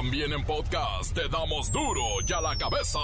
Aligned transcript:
También 0.00 0.32
en 0.32 0.42
podcast 0.46 1.12
te 1.12 1.28
damos 1.28 1.70
duro 1.70 2.02
y 2.26 2.32
a 2.32 2.40
la 2.40 2.56
cabeza. 2.56 2.98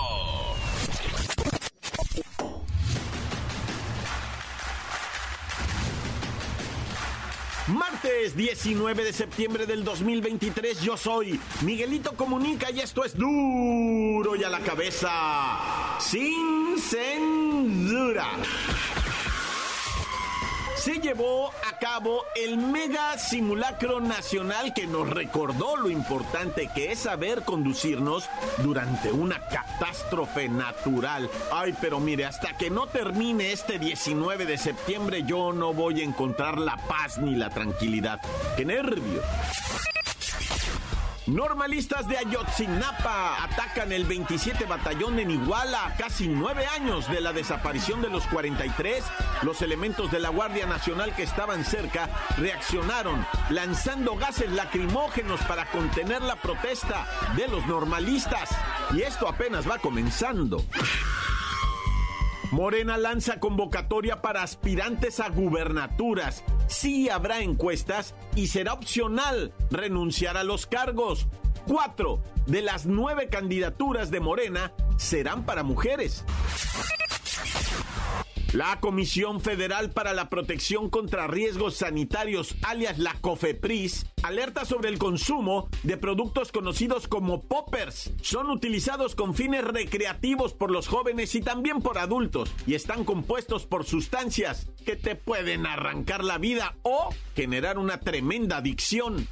Martes 7.66 8.34
19 8.34 9.04
de 9.04 9.12
septiembre 9.12 9.66
del 9.66 9.84
2023, 9.84 10.80
yo 10.80 10.96
soy 10.96 11.38
Miguelito 11.60 12.14
Comunica 12.14 12.70
y 12.70 12.80
esto 12.80 13.04
es 13.04 13.14
duro 13.14 14.34
y 14.34 14.44
a 14.44 14.48
la 14.48 14.60
cabeza, 14.60 15.98
sin 16.00 16.78
censura 16.78 18.26
se 20.86 21.00
llevó 21.00 21.50
a 21.68 21.78
cabo 21.80 22.22
el 22.36 22.58
mega 22.58 23.18
simulacro 23.18 23.98
nacional 23.98 24.72
que 24.72 24.86
nos 24.86 25.10
recordó 25.10 25.76
lo 25.76 25.90
importante 25.90 26.70
que 26.72 26.92
es 26.92 27.00
saber 27.00 27.42
conducirnos 27.42 28.28
durante 28.58 29.10
una 29.10 29.40
catástrofe 29.48 30.48
natural. 30.48 31.28
Ay, 31.52 31.74
pero 31.80 31.98
mire, 31.98 32.24
hasta 32.24 32.56
que 32.56 32.70
no 32.70 32.86
termine 32.86 33.50
este 33.50 33.80
19 33.80 34.46
de 34.46 34.58
septiembre 34.58 35.24
yo 35.24 35.52
no 35.52 35.74
voy 35.74 36.02
a 36.02 36.04
encontrar 36.04 36.56
la 36.56 36.76
paz 36.76 37.18
ni 37.18 37.34
la 37.34 37.50
tranquilidad. 37.50 38.20
¡Qué 38.56 38.64
nervio! 38.64 39.22
Normalistas 41.26 42.06
de 42.06 42.18
Ayotzinapa 42.18 43.42
atacan 43.42 43.90
el 43.90 44.04
27 44.04 44.64
Batallón 44.64 45.18
en 45.18 45.32
Iguala 45.32 45.92
casi 45.98 46.28
nueve 46.28 46.66
años 46.66 47.10
de 47.10 47.20
la 47.20 47.32
desaparición 47.32 48.00
de 48.00 48.08
los 48.08 48.24
43. 48.28 49.04
Los 49.42 49.60
elementos 49.60 50.12
de 50.12 50.20
la 50.20 50.28
Guardia 50.28 50.66
Nacional 50.66 51.16
que 51.16 51.24
estaban 51.24 51.64
cerca 51.64 52.08
reaccionaron 52.36 53.26
lanzando 53.50 54.14
gases 54.14 54.52
lacrimógenos 54.52 55.40
para 55.42 55.68
contener 55.72 56.22
la 56.22 56.36
protesta 56.36 57.04
de 57.34 57.48
los 57.48 57.66
normalistas. 57.66 58.50
Y 58.94 59.02
esto 59.02 59.28
apenas 59.28 59.68
va 59.68 59.78
comenzando. 59.78 60.62
Morena 62.52 62.96
lanza 62.96 63.40
convocatoria 63.40 64.22
para 64.22 64.44
aspirantes 64.44 65.18
a 65.18 65.28
gubernaturas. 65.30 66.44
Sí 66.68 67.08
habrá 67.08 67.40
encuestas 67.40 68.14
y 68.34 68.48
será 68.48 68.72
opcional 68.72 69.52
renunciar 69.70 70.36
a 70.36 70.44
los 70.44 70.66
cargos. 70.66 71.26
Cuatro 71.66 72.22
de 72.46 72.62
las 72.62 72.86
nueve 72.86 73.28
candidaturas 73.28 74.10
de 74.10 74.20
Morena 74.20 74.72
serán 74.96 75.44
para 75.44 75.62
mujeres. 75.62 76.24
La 78.52 78.80
Comisión 78.80 79.40
Federal 79.40 79.90
para 79.90 80.14
la 80.14 80.30
Protección 80.30 80.88
contra 80.88 81.26
Riesgos 81.26 81.76
Sanitarios, 81.76 82.54
alias 82.62 82.98
la 82.98 83.14
COFEPRIS, 83.20 84.06
alerta 84.22 84.64
sobre 84.64 84.88
el 84.88 84.98
consumo 84.98 85.68
de 85.82 85.96
productos 85.96 86.52
conocidos 86.52 87.08
como 87.08 87.42
poppers. 87.42 88.12
Son 88.22 88.50
utilizados 88.50 89.14
con 89.14 89.34
fines 89.34 89.64
recreativos 89.64 90.54
por 90.54 90.70
los 90.70 90.88
jóvenes 90.88 91.34
y 91.34 91.40
también 91.40 91.82
por 91.82 91.98
adultos 91.98 92.50
y 92.66 92.74
están 92.74 93.04
compuestos 93.04 93.66
por 93.66 93.84
sustancias 93.84 94.68
que 94.84 94.96
te 94.96 95.16
pueden 95.16 95.66
arrancar 95.66 96.24
la 96.24 96.38
vida 96.38 96.76
o 96.82 97.10
generar 97.34 97.78
una 97.78 98.00
tremenda 98.00 98.58
adicción 98.58 99.28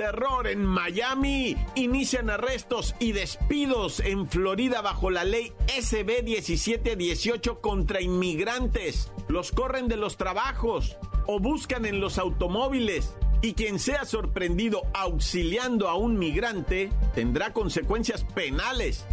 terror 0.00 0.46
en 0.46 0.64
Miami. 0.64 1.58
Inician 1.74 2.30
arrestos 2.30 2.94
y 3.00 3.12
despidos 3.12 4.00
en 4.00 4.26
Florida 4.26 4.80
bajo 4.80 5.10
la 5.10 5.24
ley 5.24 5.52
SB 5.78 6.22
1718 6.22 7.60
contra 7.60 8.00
inmigrantes. 8.00 9.12
Los 9.28 9.52
corren 9.52 9.88
de 9.88 9.98
los 9.98 10.16
trabajos 10.16 10.96
o 11.26 11.38
buscan 11.38 11.84
en 11.84 12.00
los 12.00 12.16
automóviles. 12.16 13.14
Y 13.42 13.52
quien 13.52 13.78
sea 13.78 14.06
sorprendido 14.06 14.80
auxiliando 14.94 15.86
a 15.86 15.96
un 15.96 16.18
migrante 16.18 16.90
tendrá 17.14 17.52
consecuencias 17.52 18.24
penales. 18.24 19.04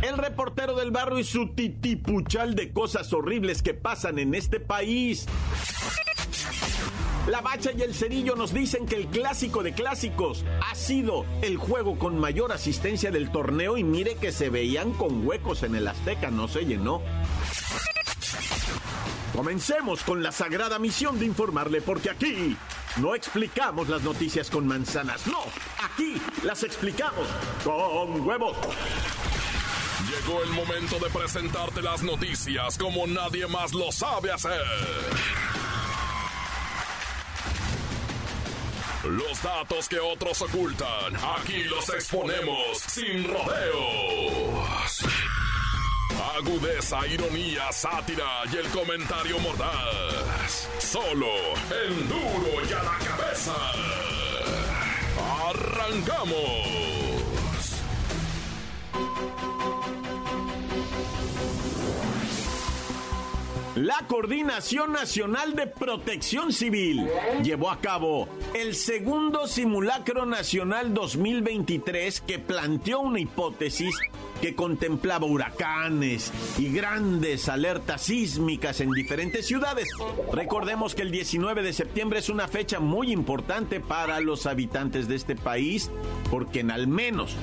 El 0.00 0.16
reportero 0.16 0.74
del 0.74 0.90
barrio 0.90 1.18
y 1.18 1.24
su 1.24 1.54
titipuchal 1.54 2.54
de 2.54 2.72
cosas 2.72 3.12
horribles 3.12 3.62
que 3.62 3.74
pasan 3.74 4.18
en 4.18 4.34
este 4.34 4.58
país. 4.58 5.26
La 7.28 7.40
Bacha 7.40 7.72
y 7.76 7.82
el 7.82 7.92
Cerillo 7.92 8.36
nos 8.36 8.54
dicen 8.54 8.86
que 8.86 8.94
el 8.94 9.08
clásico 9.08 9.62
de 9.64 9.72
clásicos 9.72 10.44
ha 10.64 10.74
sido 10.76 11.26
el 11.42 11.56
juego 11.56 11.98
con 11.98 12.18
mayor 12.18 12.52
asistencia 12.52 13.10
del 13.10 13.32
torneo 13.32 13.76
y 13.76 13.82
mire 13.82 14.14
que 14.14 14.30
se 14.30 14.48
veían 14.48 14.92
con 14.92 15.26
huecos 15.26 15.64
en 15.64 15.74
el 15.74 15.88
Azteca, 15.88 16.30
no 16.30 16.46
se 16.46 16.64
llenó. 16.64 17.02
Comencemos 19.34 20.02
con 20.04 20.22
la 20.22 20.30
sagrada 20.30 20.78
misión 20.78 21.18
de 21.18 21.26
informarle 21.26 21.80
porque 21.80 22.10
aquí 22.10 22.56
no 22.98 23.14
explicamos 23.14 23.88
las 23.88 24.02
noticias 24.02 24.48
con 24.48 24.66
manzanas, 24.66 25.26
no, 25.26 25.40
aquí 25.82 26.20
las 26.44 26.62
explicamos 26.62 27.26
con 27.64 28.20
huevos. 28.26 28.56
Llegó 30.08 30.42
el 30.44 30.50
momento 30.50 30.98
de 31.00 31.10
presentarte 31.10 31.82
las 31.82 32.02
noticias 32.02 32.78
como 32.78 33.06
nadie 33.08 33.46
más 33.48 33.74
lo 33.74 33.90
sabe 33.90 34.30
hacer. 34.30 34.62
Los 39.10 39.40
datos 39.42 39.88
que 39.88 40.00
otros 40.00 40.42
ocultan, 40.42 41.14
aquí 41.38 41.62
los 41.64 41.88
exponemos 41.90 42.78
sin 42.78 43.22
rodeos. 43.28 45.00
Agudeza, 46.36 47.06
ironía, 47.06 47.70
sátira 47.72 48.42
y 48.52 48.56
el 48.56 48.68
comentario 48.68 49.38
mordaz. 49.38 50.68
Solo 50.78 51.28
el 51.84 52.08
duro 52.08 52.66
y 52.68 52.72
a 52.72 52.82
la 52.82 52.98
cabeza. 52.98 53.54
¡Arrancamos! 55.50 56.86
La 63.76 64.06
Coordinación 64.08 64.92
Nacional 64.92 65.54
de 65.54 65.66
Protección 65.66 66.50
Civil 66.50 67.06
llevó 67.42 67.70
a 67.70 67.78
cabo 67.78 68.26
el 68.54 68.74
segundo 68.74 69.46
simulacro 69.46 70.24
nacional 70.24 70.94
2023 70.94 72.22
que 72.22 72.38
planteó 72.38 73.00
una 73.00 73.20
hipótesis 73.20 73.94
que 74.40 74.54
contemplaba 74.54 75.26
huracanes 75.26 76.32
y 76.58 76.72
grandes 76.72 77.50
alertas 77.50 78.00
sísmicas 78.00 78.80
en 78.80 78.92
diferentes 78.92 79.46
ciudades. 79.46 79.90
Recordemos 80.32 80.94
que 80.94 81.02
el 81.02 81.10
19 81.10 81.62
de 81.62 81.74
septiembre 81.74 82.20
es 82.20 82.30
una 82.30 82.48
fecha 82.48 82.80
muy 82.80 83.12
importante 83.12 83.80
para 83.80 84.20
los 84.20 84.46
habitantes 84.46 85.06
de 85.06 85.16
este 85.16 85.36
país 85.36 85.90
porque 86.30 86.60
en 86.60 86.70
al 86.70 86.86
menos 86.86 87.36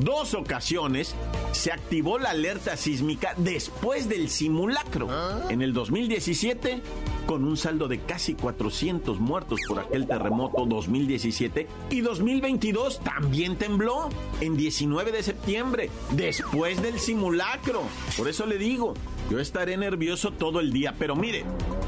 dos 0.00 0.34
ocasiones 0.34 1.14
se 1.52 1.72
activó 1.72 2.18
la 2.18 2.30
alerta 2.30 2.76
sísmica 2.76 3.34
después 3.36 4.08
del 4.08 4.28
simulacro. 4.28 5.08
¿Ah? 5.10 5.46
En 5.48 5.62
el 5.62 5.72
2017, 5.72 6.82
con 7.26 7.44
un 7.44 7.56
saldo 7.56 7.88
de 7.88 8.00
casi 8.00 8.34
400 8.34 9.18
muertos 9.18 9.60
por 9.66 9.80
aquel 9.80 10.06
terremoto 10.06 10.66
2017. 10.66 11.66
Y 11.90 12.00
2022 12.00 13.00
también 13.00 13.56
tembló 13.56 14.08
en 14.40 14.56
19 14.56 15.12
de 15.12 15.22
septiembre, 15.22 15.90
después 16.12 16.82
del 16.82 16.98
simulacro. 17.00 17.82
Por 18.16 18.28
eso 18.28 18.46
le 18.46 18.58
digo, 18.58 18.94
yo 19.30 19.40
estaré 19.40 19.76
nervioso 19.76 20.30
todo 20.30 20.60
el 20.60 20.72
día. 20.72 20.94
Pero 20.98 21.16
mire, 21.16 21.44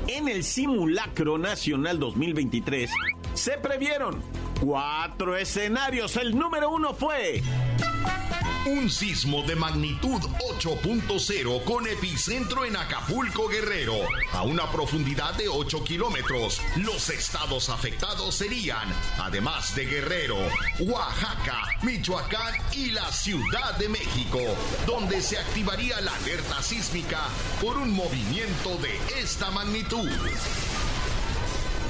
en 0.09 0.29
el 0.29 0.45
simulacro 0.45 1.39
nacional 1.39 1.99
2023 1.99 2.91
se 3.35 3.53
previeron 3.59 4.21
cuatro 4.61 5.37
escenarios. 5.37 6.17
El 6.17 6.37
número 6.37 6.71
uno 6.71 6.95
fue 6.95 7.43
un 8.67 8.91
sismo 8.91 9.43
de 9.45 9.57
magnitud 9.57 10.21
8.0 10.61 11.65
con 11.65 11.87
epicentro 11.87 12.67
en 12.67 12.77
Acapulco 12.77 13.49
Guerrero, 13.49 13.95
a 14.33 14.43
una 14.43 14.71
profundidad 14.71 15.35
de 15.35 15.49
8 15.49 15.85
kilómetros. 15.85 16.61
Los 16.77 17.09
estados 17.09 17.71
afectados 17.71 18.35
serían, 18.35 18.93
además 19.19 19.75
de 19.75 19.87
Guerrero, 19.87 20.37
Oaxaca, 20.81 21.63
Michoacán 21.83 22.55
y 22.73 22.91
la 22.91 23.11
Ciudad 23.11 23.79
de 23.79 23.89
México, 23.89 24.41
donde 24.87 25.23
se 25.23 25.39
activaría 25.39 26.01
la 26.03 26.15
alerta 26.15 26.63
sísmica 26.63 27.21
por 27.63 27.79
un 27.79 27.91
movimiento 27.91 28.77
de 28.79 29.21
esta 29.21 29.51
magnitud. 29.51 30.11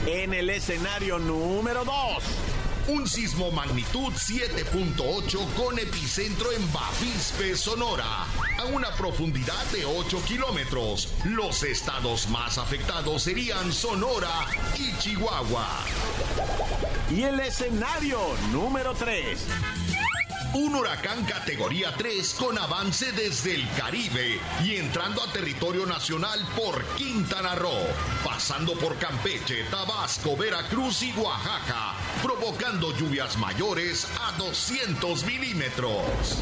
En 0.06 0.32
el 0.32 0.48
escenario 0.50 1.18
número 1.18 1.84
2 1.84 2.57
un 2.88 3.06
sismo 3.06 3.50
magnitud 3.50 4.12
7.8 4.14 5.54
con 5.54 5.78
epicentro 5.78 6.50
en 6.52 6.72
Bavispe, 6.72 7.54
Sonora, 7.54 8.24
a 8.58 8.64
una 8.72 8.90
profundidad 8.92 9.64
de 9.72 9.84
8 9.84 10.22
kilómetros. 10.26 11.12
Los 11.24 11.62
estados 11.62 12.28
más 12.30 12.56
afectados 12.56 13.22
serían 13.22 13.72
Sonora 13.72 14.46
y 14.78 14.96
Chihuahua. 14.98 15.66
Y 17.10 17.22
el 17.22 17.40
escenario 17.40 18.18
número 18.52 18.94
3 18.94 19.77
un 20.54 20.74
huracán 20.74 21.24
categoría 21.24 21.92
3 21.96 22.34
con 22.34 22.58
avance 22.58 23.12
desde 23.12 23.54
el 23.54 23.68
Caribe 23.76 24.40
y 24.64 24.76
entrando 24.76 25.22
a 25.22 25.32
territorio 25.32 25.84
nacional 25.84 26.40
por 26.56 26.84
Quintana 26.96 27.54
Roo, 27.54 27.86
pasando 28.24 28.72
por 28.74 28.96
Campeche, 28.96 29.64
Tabasco, 29.70 30.36
Veracruz 30.36 31.02
y 31.02 31.12
Oaxaca, 31.12 31.94
provocando 32.22 32.96
lluvias 32.96 33.36
mayores 33.36 34.08
a 34.20 34.32
200 34.38 35.24
milímetros. 35.24 36.38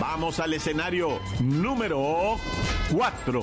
Vamos 0.00 0.40
al 0.40 0.54
escenario 0.54 1.20
número 1.40 2.38
4. 2.90 3.40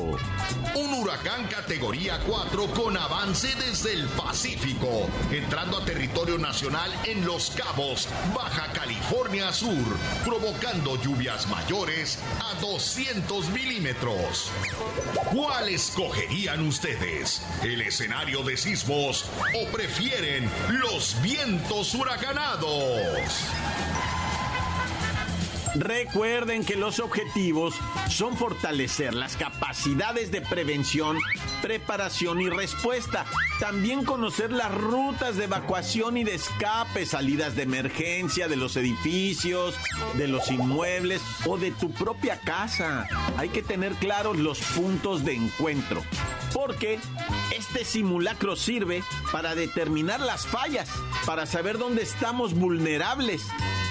Un 0.76 0.94
huracán 0.96 1.46
categoría 1.46 2.20
4 2.26 2.66
con 2.74 2.98
avance 2.98 3.48
desde 3.56 3.94
el 3.94 4.08
Pacífico, 4.08 5.08
entrando 5.32 5.78
a 5.78 5.86
territorio 5.86 6.40
nacional 6.40 6.92
en 7.06 7.24
Los 7.26 7.52
Cabos, 7.52 8.10
Baja 8.36 8.74
California 8.74 9.54
Sur, 9.54 9.86
provocando 10.26 11.00
lluvias 11.00 11.48
mayores 11.48 12.18
a 12.44 12.60
200 12.60 13.50
milímetros. 13.50 14.52
¿Cuál 15.32 15.70
escogerían 15.70 16.68
ustedes? 16.68 17.44
¿El 17.62 17.82
escenario 17.82 18.42
de 18.42 18.58
sismos 18.58 19.30
o 19.54 19.72
prefieren 19.72 20.50
los 20.70 21.22
vientos 21.22 21.94
huracanados? 21.94 23.44
Recuerden 25.80 26.66
que 26.66 26.76
los 26.76 27.00
objetivos 27.00 27.76
son 28.10 28.36
fortalecer 28.36 29.14
las 29.14 29.38
capacidades 29.38 30.32
de 30.32 30.42
prevención, 30.42 31.20
preparación 31.62 32.42
y 32.42 32.50
respuesta. 32.50 33.26
También 33.60 34.04
conocer 34.04 34.52
las 34.52 34.74
rutas 34.74 35.38
de 35.38 35.44
evacuación 35.44 36.18
y 36.18 36.24
de 36.24 36.34
escape, 36.34 37.06
salidas 37.06 37.56
de 37.56 37.64
emergencia 37.64 38.48
de 38.48 38.56
los 38.56 38.76
edificios, 38.76 39.76
de 40.16 40.28
los 40.28 40.50
inmuebles 40.50 41.22
o 41.46 41.60
de 41.60 41.70
tu 41.70 41.92
propia 41.92 42.40
casa. 42.40 43.08
Hay 43.38 43.50
que 43.50 43.62
tener 43.62 43.94
claros 43.94 44.38
los 44.38 44.60
puntos 44.60 45.24
de 45.24 45.36
encuentro. 45.36 46.02
Porque 46.54 47.00
este 47.56 47.86
simulacro 47.86 48.56
sirve 48.56 49.04
para 49.32 49.54
determinar 49.54 50.22
las 50.22 50.48
fallas, 50.48 50.90
para 51.28 51.46
saber 51.46 51.78
dónde 51.78 52.02
estamos 52.02 52.56
vulnerables 52.56 53.46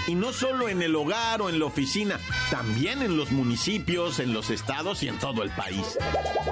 y 0.06 0.14
no 0.14 0.32
solo 0.32 0.69
en 0.69 0.82
el 0.82 0.94
hogar 0.94 1.43
o 1.43 1.49
en 1.49 1.58
la 1.58 1.67
oficina, 1.67 2.20
también 2.50 3.03
en 3.03 3.17
los 3.17 3.32
municipios, 3.32 4.19
en 4.19 4.32
los 4.32 4.50
estados 4.50 5.03
y 5.03 5.08
en 5.08 5.19
todo 5.19 5.43
el 5.43 5.50
país. 5.50 5.99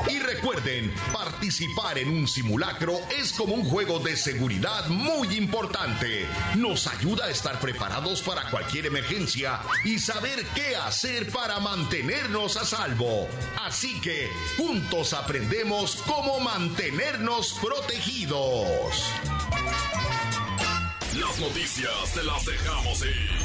Y 0.09 0.19
recuerden, 0.19 0.93
participar 1.13 1.99
en 1.99 2.09
un 2.09 2.29
simulacro 2.29 2.99
es 3.19 3.33
como 3.33 3.55
un 3.55 3.65
juego 3.65 3.99
de 3.99 4.17
seguridad 4.17 4.89
muy 4.89 5.37
importante. 5.37 6.27
Nos 6.57 6.87
ayuda 6.87 7.27
a 7.27 7.31
estar 7.31 7.59
preparados 7.61 8.23
para 8.23 8.51
cualquier 8.51 8.87
emergencia 8.87 9.61
y 9.85 9.99
saber 9.99 10.45
qué 10.55 10.77
hacer 10.77 11.29
para 11.31 11.61
mantenernos 11.61 12.57
a 12.57 12.65
salvo. 12.65 13.29
Así 13.63 14.01
que 14.01 14.31
juntos 14.57 15.13
aprendemos 15.13 16.03
cómo 16.07 16.41
mantenernos 16.41 17.59
protegidos. 17.63 19.11
Las 21.21 21.39
noticias 21.39 22.13
te 22.13 22.25
las 22.25 22.45
dejamos 22.45 23.03
ir. 23.03 23.44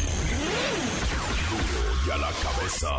A 2.11 2.17
la 2.17 2.31
cabeza. 2.31 2.89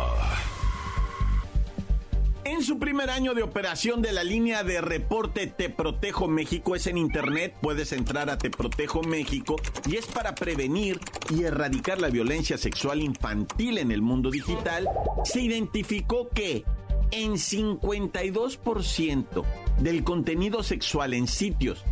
En 2.43 2.63
su 2.63 2.79
primer 2.79 3.09
año 3.09 3.33
de 3.33 3.43
operación 3.43 4.01
de 4.01 4.11
la 4.11 4.23
línea 4.23 4.63
de 4.63 4.81
reporte 4.81 5.47
Te 5.47 5.69
Protejo 5.69 6.27
México 6.27 6.75
es 6.75 6.87
en 6.87 6.97
internet, 6.97 7.55
puedes 7.61 7.91
entrar 7.91 8.29
a 8.29 8.37
Te 8.37 8.49
Protejo 8.49 9.03
México 9.03 9.57
y 9.85 9.97
es 9.97 10.07
para 10.07 10.33
prevenir 10.33 10.99
y 11.29 11.43
erradicar 11.43 12.01
la 12.01 12.09
violencia 12.09 12.57
sexual 12.57 13.01
infantil 13.01 13.77
en 13.77 13.91
el 13.91 14.01
mundo 14.01 14.31
digital. 14.31 14.89
Se 15.23 15.41
identificó 15.41 16.29
que 16.29 16.65
en 17.11 17.33
52% 17.33 19.43
del 19.79 20.03
contenido 20.03 20.63
sexual 20.63 21.13
en 21.13 21.27
sitios 21.27 21.83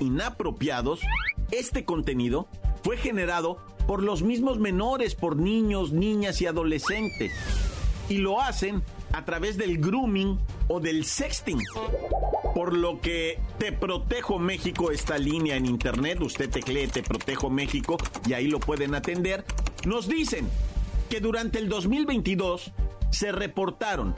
inapropiados 0.00 1.00
este 1.50 1.84
contenido 1.84 2.48
fue 2.82 2.96
generado 2.96 3.58
por 3.88 4.02
los 4.02 4.20
mismos 4.20 4.58
menores, 4.58 5.14
por 5.14 5.36
niños, 5.36 5.92
niñas 5.92 6.42
y 6.42 6.46
adolescentes. 6.46 7.32
Y 8.10 8.18
lo 8.18 8.42
hacen 8.42 8.82
a 9.14 9.24
través 9.24 9.56
del 9.56 9.78
grooming 9.78 10.38
o 10.68 10.78
del 10.78 11.06
sexting. 11.06 11.58
Por 12.54 12.74
lo 12.74 13.00
que 13.00 13.40
Te 13.58 13.72
Protejo 13.72 14.38
México, 14.38 14.90
esta 14.90 15.16
línea 15.16 15.56
en 15.56 15.64
internet, 15.64 16.20
usted 16.20 16.50
teclee 16.50 16.88
Te 16.88 17.02
Protejo 17.02 17.48
México 17.48 17.96
y 18.28 18.34
ahí 18.34 18.48
lo 18.48 18.60
pueden 18.60 18.94
atender, 18.94 19.46
nos 19.86 20.06
dicen 20.06 20.46
que 21.08 21.20
durante 21.20 21.58
el 21.58 21.70
2022 21.70 22.72
se 23.08 23.32
reportaron 23.32 24.14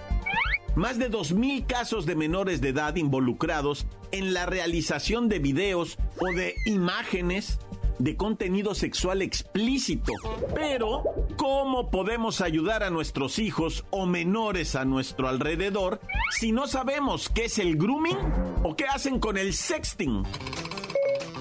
más 0.75 0.99
de 0.99 1.13
2.000 1.13 1.67
casos 1.69 2.07
de 2.07 2.17
menores 2.17 2.61
de 2.61 2.71
edad 2.71 2.97
involucrados 2.97 3.87
en 4.11 4.35
la 4.35 4.47
realización 4.47 5.29
de 5.29 5.39
videos 5.39 5.97
o 6.19 6.35
de 6.35 6.57
imágenes 6.67 7.61
de 8.01 8.17
contenido 8.17 8.75
sexual 8.75 9.23
explícito. 9.23 10.13
Pero, 10.55 11.05
¿cómo 11.37 11.91
podemos 11.91 12.41
ayudar 12.41 12.83
a 12.83 12.91
nuestros 12.91 13.39
hijos 13.39 13.85
o 13.91 14.07
menores 14.07 14.75
a 14.75 14.85
nuestro 14.85 15.29
alrededor 15.29 16.01
si 16.39 16.53
no 16.53 16.67
sabemos 16.67 17.29
qué 17.29 17.45
es 17.45 17.59
el 17.59 17.77
grooming 17.77 18.19
o 18.63 18.75
qué 18.75 18.87
hacen 18.87 19.21
con 19.21 19.37
el 19.37 19.55
sexting? 19.55 20.25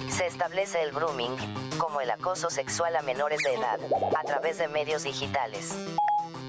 Se 0.08 0.26
establece 0.26 0.82
el 0.82 0.92
grooming 0.92 1.36
como 1.78 2.00
el 2.00 2.10
acoso 2.10 2.50
sexual 2.50 2.94
a 2.96 3.02
menores 3.02 3.40
de 3.42 3.54
edad 3.54 3.80
a 4.18 4.22
través 4.24 4.58
de 4.58 4.68
medios 4.68 5.04
digitales 5.04 5.74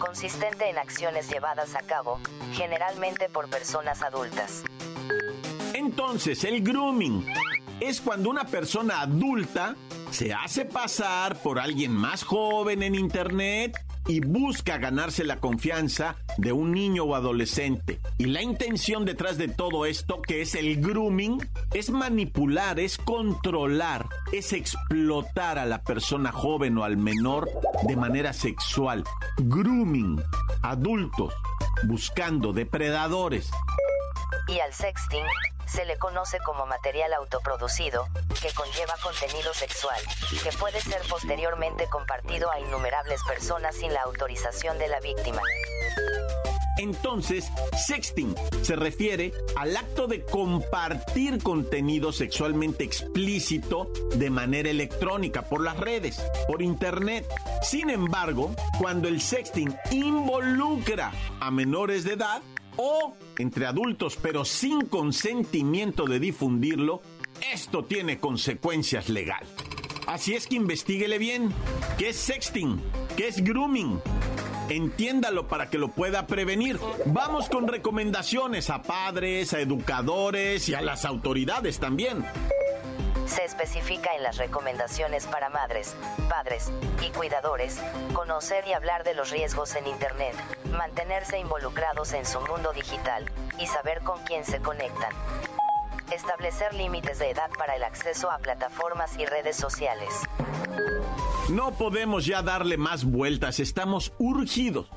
consistente 0.01 0.67
en 0.67 0.79
acciones 0.79 1.29
llevadas 1.29 1.75
a 1.75 1.81
cabo, 1.81 2.19
generalmente 2.53 3.29
por 3.29 3.47
personas 3.49 4.01
adultas. 4.01 4.63
Entonces, 5.73 6.43
el 6.43 6.63
grooming 6.63 7.25
es 7.81 7.99
cuando 7.99 8.29
una 8.29 8.45
persona 8.45 9.01
adulta 9.01 9.75
se 10.11 10.33
hace 10.33 10.65
pasar 10.65 11.35
por 11.37 11.59
alguien 11.59 11.91
más 11.91 12.23
joven 12.23 12.83
en 12.83 12.93
Internet 12.93 13.75
y 14.07 14.19
busca 14.19 14.77
ganarse 14.77 15.23
la 15.23 15.37
confianza 15.37 16.15
de 16.37 16.51
un 16.51 16.71
niño 16.73 17.05
o 17.05 17.15
adolescente. 17.15 17.99
Y 18.19 18.25
la 18.25 18.43
intención 18.43 19.03
detrás 19.03 19.37
de 19.37 19.47
todo 19.47 19.85
esto, 19.87 20.21
que 20.21 20.41
es 20.41 20.53
el 20.53 20.79
grooming, 20.79 21.39
es 21.73 21.89
manipular, 21.89 22.79
es 22.79 22.97
controlar, 22.99 24.07
es 24.31 24.53
explotar 24.53 25.57
a 25.57 25.65
la 25.65 25.81
persona 25.81 26.31
joven 26.31 26.77
o 26.77 26.83
al 26.83 26.97
menor 26.97 27.49
de 27.87 27.95
manera 27.95 28.33
sexual. 28.33 29.03
Grooming, 29.37 30.21
adultos, 30.61 31.33
buscando 31.83 32.53
depredadores. 32.53 33.49
Y 34.47 34.59
al 34.59 34.73
sexting 34.73 35.25
se 35.71 35.85
le 35.85 35.97
conoce 35.97 36.37
como 36.39 36.65
material 36.65 37.13
autoproducido, 37.13 38.07
que 38.41 38.51
conlleva 38.53 38.93
contenido 39.01 39.53
sexual, 39.53 39.99
que 40.43 40.51
puede 40.57 40.81
ser 40.81 41.01
posteriormente 41.09 41.87
compartido 41.87 42.51
a 42.51 42.59
innumerables 42.59 43.21
personas 43.23 43.75
sin 43.75 43.93
la 43.93 44.01
autorización 44.01 44.77
de 44.77 44.89
la 44.89 44.99
víctima. 44.99 45.41
Entonces, 46.77 47.51
sexting 47.85 48.35
se 48.63 48.75
refiere 48.75 49.33
al 49.55 49.77
acto 49.77 50.07
de 50.07 50.25
compartir 50.25 51.41
contenido 51.41 52.11
sexualmente 52.11 52.83
explícito 52.83 53.91
de 54.15 54.29
manera 54.29 54.69
electrónica 54.69 55.43
por 55.43 55.63
las 55.63 55.77
redes, 55.77 56.21
por 56.47 56.61
internet. 56.61 57.27
Sin 57.61 57.89
embargo, 57.89 58.55
cuando 58.79 59.07
el 59.07 59.21
sexting 59.21 59.77
involucra 59.91 61.11
a 61.39 61.51
menores 61.51 62.03
de 62.03 62.13
edad, 62.13 62.41
o 62.77 63.15
entre 63.37 63.65
adultos 63.65 64.17
pero 64.21 64.45
sin 64.45 64.81
consentimiento 64.81 66.05
de 66.05 66.19
difundirlo, 66.19 67.01
esto 67.53 67.85
tiene 67.85 68.19
consecuencias 68.19 69.09
legales. 69.09 69.49
Así 70.07 70.33
es 70.33 70.47
que 70.47 70.55
investiguele 70.55 71.17
bien. 71.17 71.51
¿Qué 71.97 72.09
es 72.09 72.17
sexting? 72.17 72.81
¿Qué 73.15 73.27
es 73.27 73.43
grooming? 73.43 73.99
Entiéndalo 74.69 75.47
para 75.47 75.69
que 75.69 75.77
lo 75.77 75.89
pueda 75.89 76.27
prevenir. 76.27 76.79
Vamos 77.07 77.49
con 77.49 77.67
recomendaciones 77.67 78.69
a 78.69 78.81
padres, 78.81 79.53
a 79.53 79.59
educadores 79.59 80.69
y 80.69 80.73
a 80.73 80.81
las 80.81 81.05
autoridades 81.05 81.79
también 81.79 82.23
se 83.31 83.45
especifica 83.45 84.13
en 84.13 84.23
las 84.23 84.37
recomendaciones 84.37 85.25
para 85.25 85.49
madres, 85.49 85.95
padres 86.29 86.69
y 87.01 87.11
cuidadores, 87.11 87.79
conocer 88.13 88.67
y 88.67 88.73
hablar 88.73 89.05
de 89.05 89.13
los 89.13 89.31
riesgos 89.31 89.73
en 89.75 89.87
Internet, 89.87 90.35
mantenerse 90.71 91.39
involucrados 91.39 92.11
en 92.11 92.25
su 92.25 92.41
mundo 92.41 92.73
digital 92.73 93.25
y 93.57 93.67
saber 93.67 94.01
con 94.01 94.19
quién 94.25 94.43
se 94.43 94.59
conectan. 94.59 95.13
Establecer 96.11 96.73
límites 96.73 97.19
de 97.19 97.29
edad 97.29 97.49
para 97.57 97.77
el 97.77 97.83
acceso 97.83 98.29
a 98.29 98.37
plataformas 98.39 99.17
y 99.17 99.25
redes 99.25 99.55
sociales. 99.55 100.09
No 101.49 101.71
podemos 101.71 102.25
ya 102.25 102.41
darle 102.41 102.75
más 102.75 103.05
vueltas, 103.05 103.61
estamos 103.61 104.11
urgidos 104.17 104.89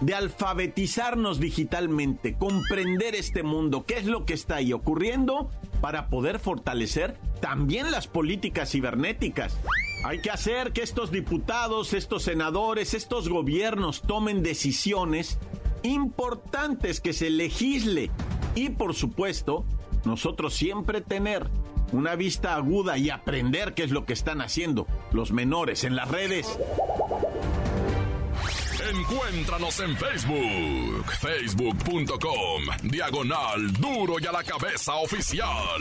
de 0.00 0.14
alfabetizarnos 0.14 1.40
digitalmente, 1.40 2.34
comprender 2.34 3.14
este 3.14 3.42
mundo, 3.42 3.84
qué 3.84 3.98
es 3.98 4.06
lo 4.06 4.24
que 4.24 4.34
está 4.34 4.56
ahí 4.56 4.72
ocurriendo 4.72 5.50
para 5.80 6.08
poder 6.08 6.38
fortalecer 6.38 7.18
también 7.40 7.90
las 7.90 8.06
políticas 8.06 8.70
cibernéticas. 8.70 9.58
Hay 10.04 10.20
que 10.20 10.30
hacer 10.30 10.72
que 10.72 10.82
estos 10.82 11.10
diputados, 11.10 11.92
estos 11.92 12.22
senadores, 12.22 12.94
estos 12.94 13.28
gobiernos 13.28 14.02
tomen 14.02 14.42
decisiones 14.42 15.38
importantes, 15.82 17.00
que 17.00 17.12
se 17.12 17.30
legisle 17.30 18.10
y 18.54 18.70
por 18.70 18.94
supuesto 18.94 19.64
nosotros 20.04 20.54
siempre 20.54 21.00
tener 21.00 21.48
una 21.92 22.14
vista 22.16 22.54
aguda 22.54 22.98
y 22.98 23.10
aprender 23.10 23.74
qué 23.74 23.84
es 23.84 23.90
lo 23.90 24.04
que 24.04 24.12
están 24.12 24.40
haciendo 24.40 24.86
los 25.12 25.32
menores 25.32 25.84
en 25.84 25.96
las 25.96 26.08
redes. 26.08 26.58
Encuéntranos 28.98 29.78
en 29.78 29.96
Facebook, 29.96 31.06
facebook.com, 31.20 32.62
diagonal 32.82 33.72
duro 33.74 34.16
y 34.18 34.26
a 34.26 34.32
la 34.32 34.42
cabeza 34.42 34.96
oficial. 34.96 35.80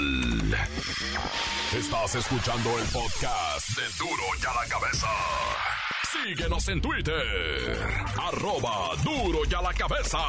Estás 1.75 2.13
escuchando 2.13 2.77
el 2.77 2.85
podcast 2.85 3.69
de 3.75 3.83
duro 3.97 4.23
y 4.39 4.45
a 4.45 4.53
la 4.53 4.69
cabeza. 4.69 5.07
Síguenos 6.11 6.67
en 6.67 6.79
Twitter, 6.79 7.77
arroba 8.21 8.95
duro 9.03 9.39
y 9.49 9.53
a 9.55 9.61
la 9.63 9.73
cabeza. 9.73 10.19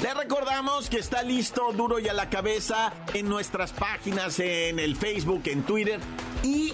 Le 0.00 0.14
recordamos 0.14 0.88
que 0.88 0.98
está 0.98 1.24
listo 1.24 1.72
duro 1.72 1.98
y 1.98 2.06
a 2.06 2.12
la 2.12 2.30
cabeza 2.30 2.92
en 3.14 3.28
nuestras 3.28 3.72
páginas, 3.72 4.38
en 4.38 4.78
el 4.78 4.94
Facebook, 4.94 5.42
en 5.46 5.64
Twitter 5.64 5.98
y 6.44 6.72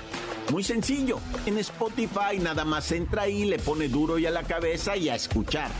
muy 0.52 0.62
sencillo, 0.62 1.18
en 1.46 1.56
Spotify 1.58 2.38
nada 2.38 2.66
más 2.66 2.92
entra 2.92 3.22
ahí, 3.22 3.46
le 3.46 3.58
pone 3.58 3.88
duro 3.88 4.18
y 4.18 4.26
a 4.26 4.30
la 4.30 4.42
cabeza 4.42 4.98
y 4.98 5.08
a 5.08 5.14
escuchar. 5.14 5.70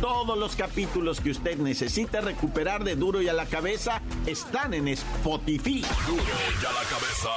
Todos 0.00 0.38
los 0.38 0.56
capítulos 0.56 1.20
que 1.20 1.30
usted 1.30 1.58
necesita 1.58 2.22
recuperar 2.22 2.82
de 2.82 2.96
duro 2.96 3.20
y 3.20 3.28
a 3.28 3.34
la 3.34 3.44
cabeza 3.44 4.00
están 4.24 4.72
en 4.72 4.88
Spotify. 4.88 5.84
Duro 6.06 6.22
y 6.22 6.64
a 6.64 6.72
la 6.72 6.88
cabeza. 6.88 7.28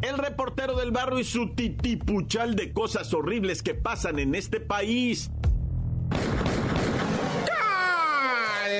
El 0.00 0.16
reportero 0.16 0.74
del 0.74 0.90
barrio 0.90 1.18
y 1.18 1.24
su 1.24 1.50
titipuchal 1.50 2.56
de 2.56 2.72
cosas 2.72 3.12
horribles 3.12 3.62
que 3.62 3.74
pasan 3.74 4.18
en 4.18 4.34
este 4.34 4.58
país. 4.58 5.30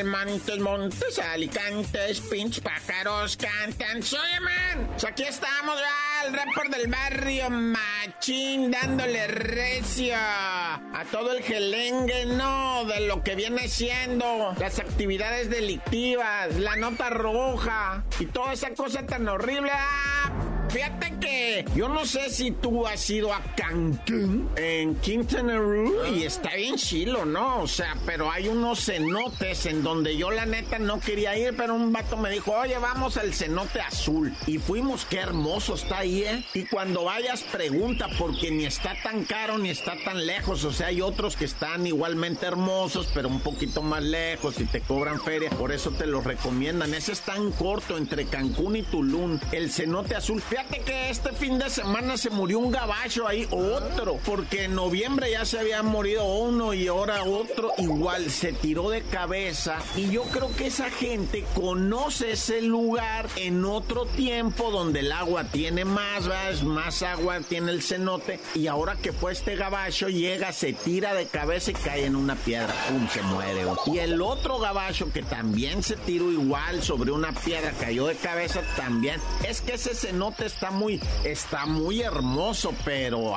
Montes, 0.04 0.58
montes, 0.58 1.18
alicantes, 1.18 2.20
pinch 2.20 2.60
pájaros 2.62 3.36
cantan. 3.36 4.02
Soy 4.02 4.40
man. 4.40 4.88
Pues 4.92 5.04
aquí 5.04 5.24
estamos, 5.24 5.76
ya, 5.78 6.26
el 6.26 6.32
report 6.32 6.70
del 6.74 6.88
barrio 6.88 7.50
machín, 7.50 8.70
dándole 8.70 9.26
recio 9.26 10.14
a 10.16 11.04
todo 11.10 11.32
el 11.32 11.42
gelengue, 11.42 12.26
no, 12.26 12.84
de 12.84 13.00
lo 13.00 13.22
que 13.22 13.34
viene 13.34 13.68
siendo 13.68 14.54
las 14.58 14.78
actividades 14.78 15.50
delictivas, 15.50 16.56
la 16.56 16.76
nota 16.76 17.10
roja 17.10 18.04
y 18.18 18.26
toda 18.26 18.52
esa 18.52 18.70
cosa 18.74 19.04
tan 19.06 19.28
horrible. 19.28 19.70
Ah, 19.72 20.49
Fíjate 20.72 21.14
que 21.20 21.64
yo 21.74 21.88
no 21.88 22.06
sé 22.06 22.30
si 22.30 22.52
tú 22.52 22.86
has 22.86 23.10
ido 23.10 23.32
a 23.32 23.42
Cancún, 23.56 24.48
en 24.54 24.94
Quintana 24.96 25.58
Roo, 25.58 26.06
y 26.14 26.22
está 26.22 26.54
bien 26.54 26.76
chilo, 26.76 27.24
¿no? 27.24 27.62
O 27.62 27.66
sea, 27.66 27.96
pero 28.06 28.30
hay 28.30 28.46
unos 28.46 28.84
cenotes 28.84 29.66
en 29.66 29.82
donde 29.82 30.16
yo 30.16 30.30
la 30.30 30.46
neta 30.46 30.78
no 30.78 31.00
quería 31.00 31.36
ir, 31.36 31.56
pero 31.56 31.74
un 31.74 31.92
vato 31.92 32.16
me 32.16 32.30
dijo, 32.30 32.52
oye, 32.52 32.78
vamos 32.78 33.16
al 33.16 33.34
cenote 33.34 33.80
azul. 33.80 34.32
Y 34.46 34.58
fuimos, 34.58 35.04
qué 35.04 35.18
hermoso 35.18 35.74
está 35.74 35.98
ahí, 35.98 36.22
¿eh? 36.22 36.44
Y 36.54 36.64
cuando 36.66 37.04
vayas, 37.04 37.42
pregunta, 37.42 38.06
porque 38.16 38.52
ni 38.52 38.64
está 38.64 38.94
tan 39.02 39.24
caro 39.24 39.58
ni 39.58 39.70
está 39.70 39.96
tan 40.04 40.24
lejos. 40.24 40.64
O 40.64 40.72
sea, 40.72 40.86
hay 40.86 41.00
otros 41.00 41.34
que 41.36 41.46
están 41.46 41.84
igualmente 41.84 42.46
hermosos, 42.46 43.08
pero 43.12 43.28
un 43.28 43.40
poquito 43.40 43.82
más 43.82 44.04
lejos 44.04 44.60
y 44.60 44.66
te 44.66 44.80
cobran 44.80 45.20
feria. 45.20 45.50
Por 45.50 45.72
eso 45.72 45.90
te 45.90 46.06
lo 46.06 46.20
recomiendan. 46.20 46.94
Ese 46.94 47.10
es 47.12 47.22
tan 47.22 47.50
corto 47.50 47.98
entre 47.98 48.26
Cancún 48.26 48.76
y 48.76 48.82
Tulum. 48.84 49.40
El 49.50 49.72
cenote 49.72 50.14
azul. 50.14 50.40
Fíjate 50.40 50.59
que 50.64 51.10
este 51.10 51.32
fin 51.32 51.58
de 51.58 51.70
semana 51.70 52.16
se 52.16 52.30
murió 52.30 52.58
un 52.58 52.70
gabacho 52.70 53.26
ahí, 53.26 53.46
otro, 53.50 54.18
porque 54.24 54.64
en 54.64 54.74
noviembre 54.74 55.30
ya 55.30 55.44
se 55.44 55.58
había 55.58 55.82
morido 55.82 56.24
uno 56.24 56.74
y 56.74 56.88
ahora 56.88 57.24
otro, 57.24 57.72
igual 57.78 58.30
se 58.30 58.52
tiró 58.52 58.90
de 58.90 59.02
cabeza. 59.02 59.78
Y 59.96 60.10
yo 60.10 60.22
creo 60.24 60.54
que 60.54 60.66
esa 60.66 60.90
gente 60.90 61.44
conoce 61.54 62.32
ese 62.32 62.62
lugar 62.62 63.28
en 63.36 63.64
otro 63.64 64.06
tiempo 64.06 64.70
donde 64.70 65.00
el 65.00 65.12
agua 65.12 65.44
tiene 65.44 65.84
más, 65.84 66.28
más 66.62 67.02
agua 67.02 67.40
tiene 67.40 67.72
el 67.72 67.82
cenote. 67.82 68.40
Y 68.54 68.66
ahora 68.66 68.96
que 68.96 69.12
fue 69.12 69.32
este 69.32 69.56
gabacho, 69.56 70.08
llega, 70.08 70.52
se 70.52 70.72
tira 70.72 71.14
de 71.14 71.26
cabeza 71.26 71.70
y 71.70 71.74
cae 71.74 72.04
en 72.04 72.16
una 72.16 72.36
piedra, 72.36 72.74
¡pum! 72.88 73.08
se 73.08 73.22
muere. 73.22 73.64
Y 73.86 73.98
el 73.98 74.20
otro 74.20 74.58
gabacho 74.58 75.12
que 75.12 75.22
también 75.22 75.82
se 75.82 75.96
tiró 75.96 76.30
igual 76.30 76.82
sobre 76.82 77.12
una 77.12 77.32
piedra, 77.32 77.72
cayó 77.80 78.06
de 78.06 78.16
cabeza 78.16 78.62
también. 78.76 79.20
Es 79.48 79.60
que 79.60 79.74
ese 79.74 79.94
cenote 79.94 80.49
está 80.50 80.70
muy, 80.70 81.00
está 81.24 81.64
muy 81.66 82.02
hermoso, 82.02 82.74
pero 82.84 83.34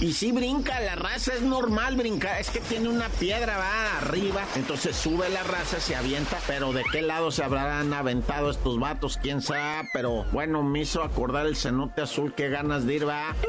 y 0.00 0.12
si 0.12 0.32
brinca, 0.32 0.80
la 0.80 0.94
raza 0.96 1.34
es 1.34 1.42
normal 1.42 1.96
brincar, 1.96 2.40
es 2.40 2.50
que 2.50 2.60
tiene 2.60 2.88
una 2.88 3.08
piedra 3.08 3.58
va 3.58 3.98
arriba, 3.98 4.44
entonces 4.56 4.96
sube 4.96 5.28
la 5.28 5.42
raza, 5.42 5.80
se 5.80 5.94
avienta, 5.94 6.38
pero 6.46 6.72
de 6.72 6.82
qué 6.90 7.02
lado 7.02 7.30
se 7.30 7.44
habrán 7.44 7.92
aventado 7.92 8.50
estos 8.50 8.78
vatos, 8.78 9.18
quién 9.20 9.42
sabe, 9.42 9.88
pero 9.92 10.24
bueno, 10.32 10.62
me 10.62 10.80
hizo 10.80 11.02
acordar 11.02 11.46
el 11.46 11.56
cenote 11.56 12.02
azul, 12.02 12.34
qué 12.34 12.48
ganas 12.48 12.86
de 12.86 12.94
ir, 12.94 13.08
va. 13.08 13.34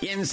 Y 0.00 0.08
en 0.08 0.26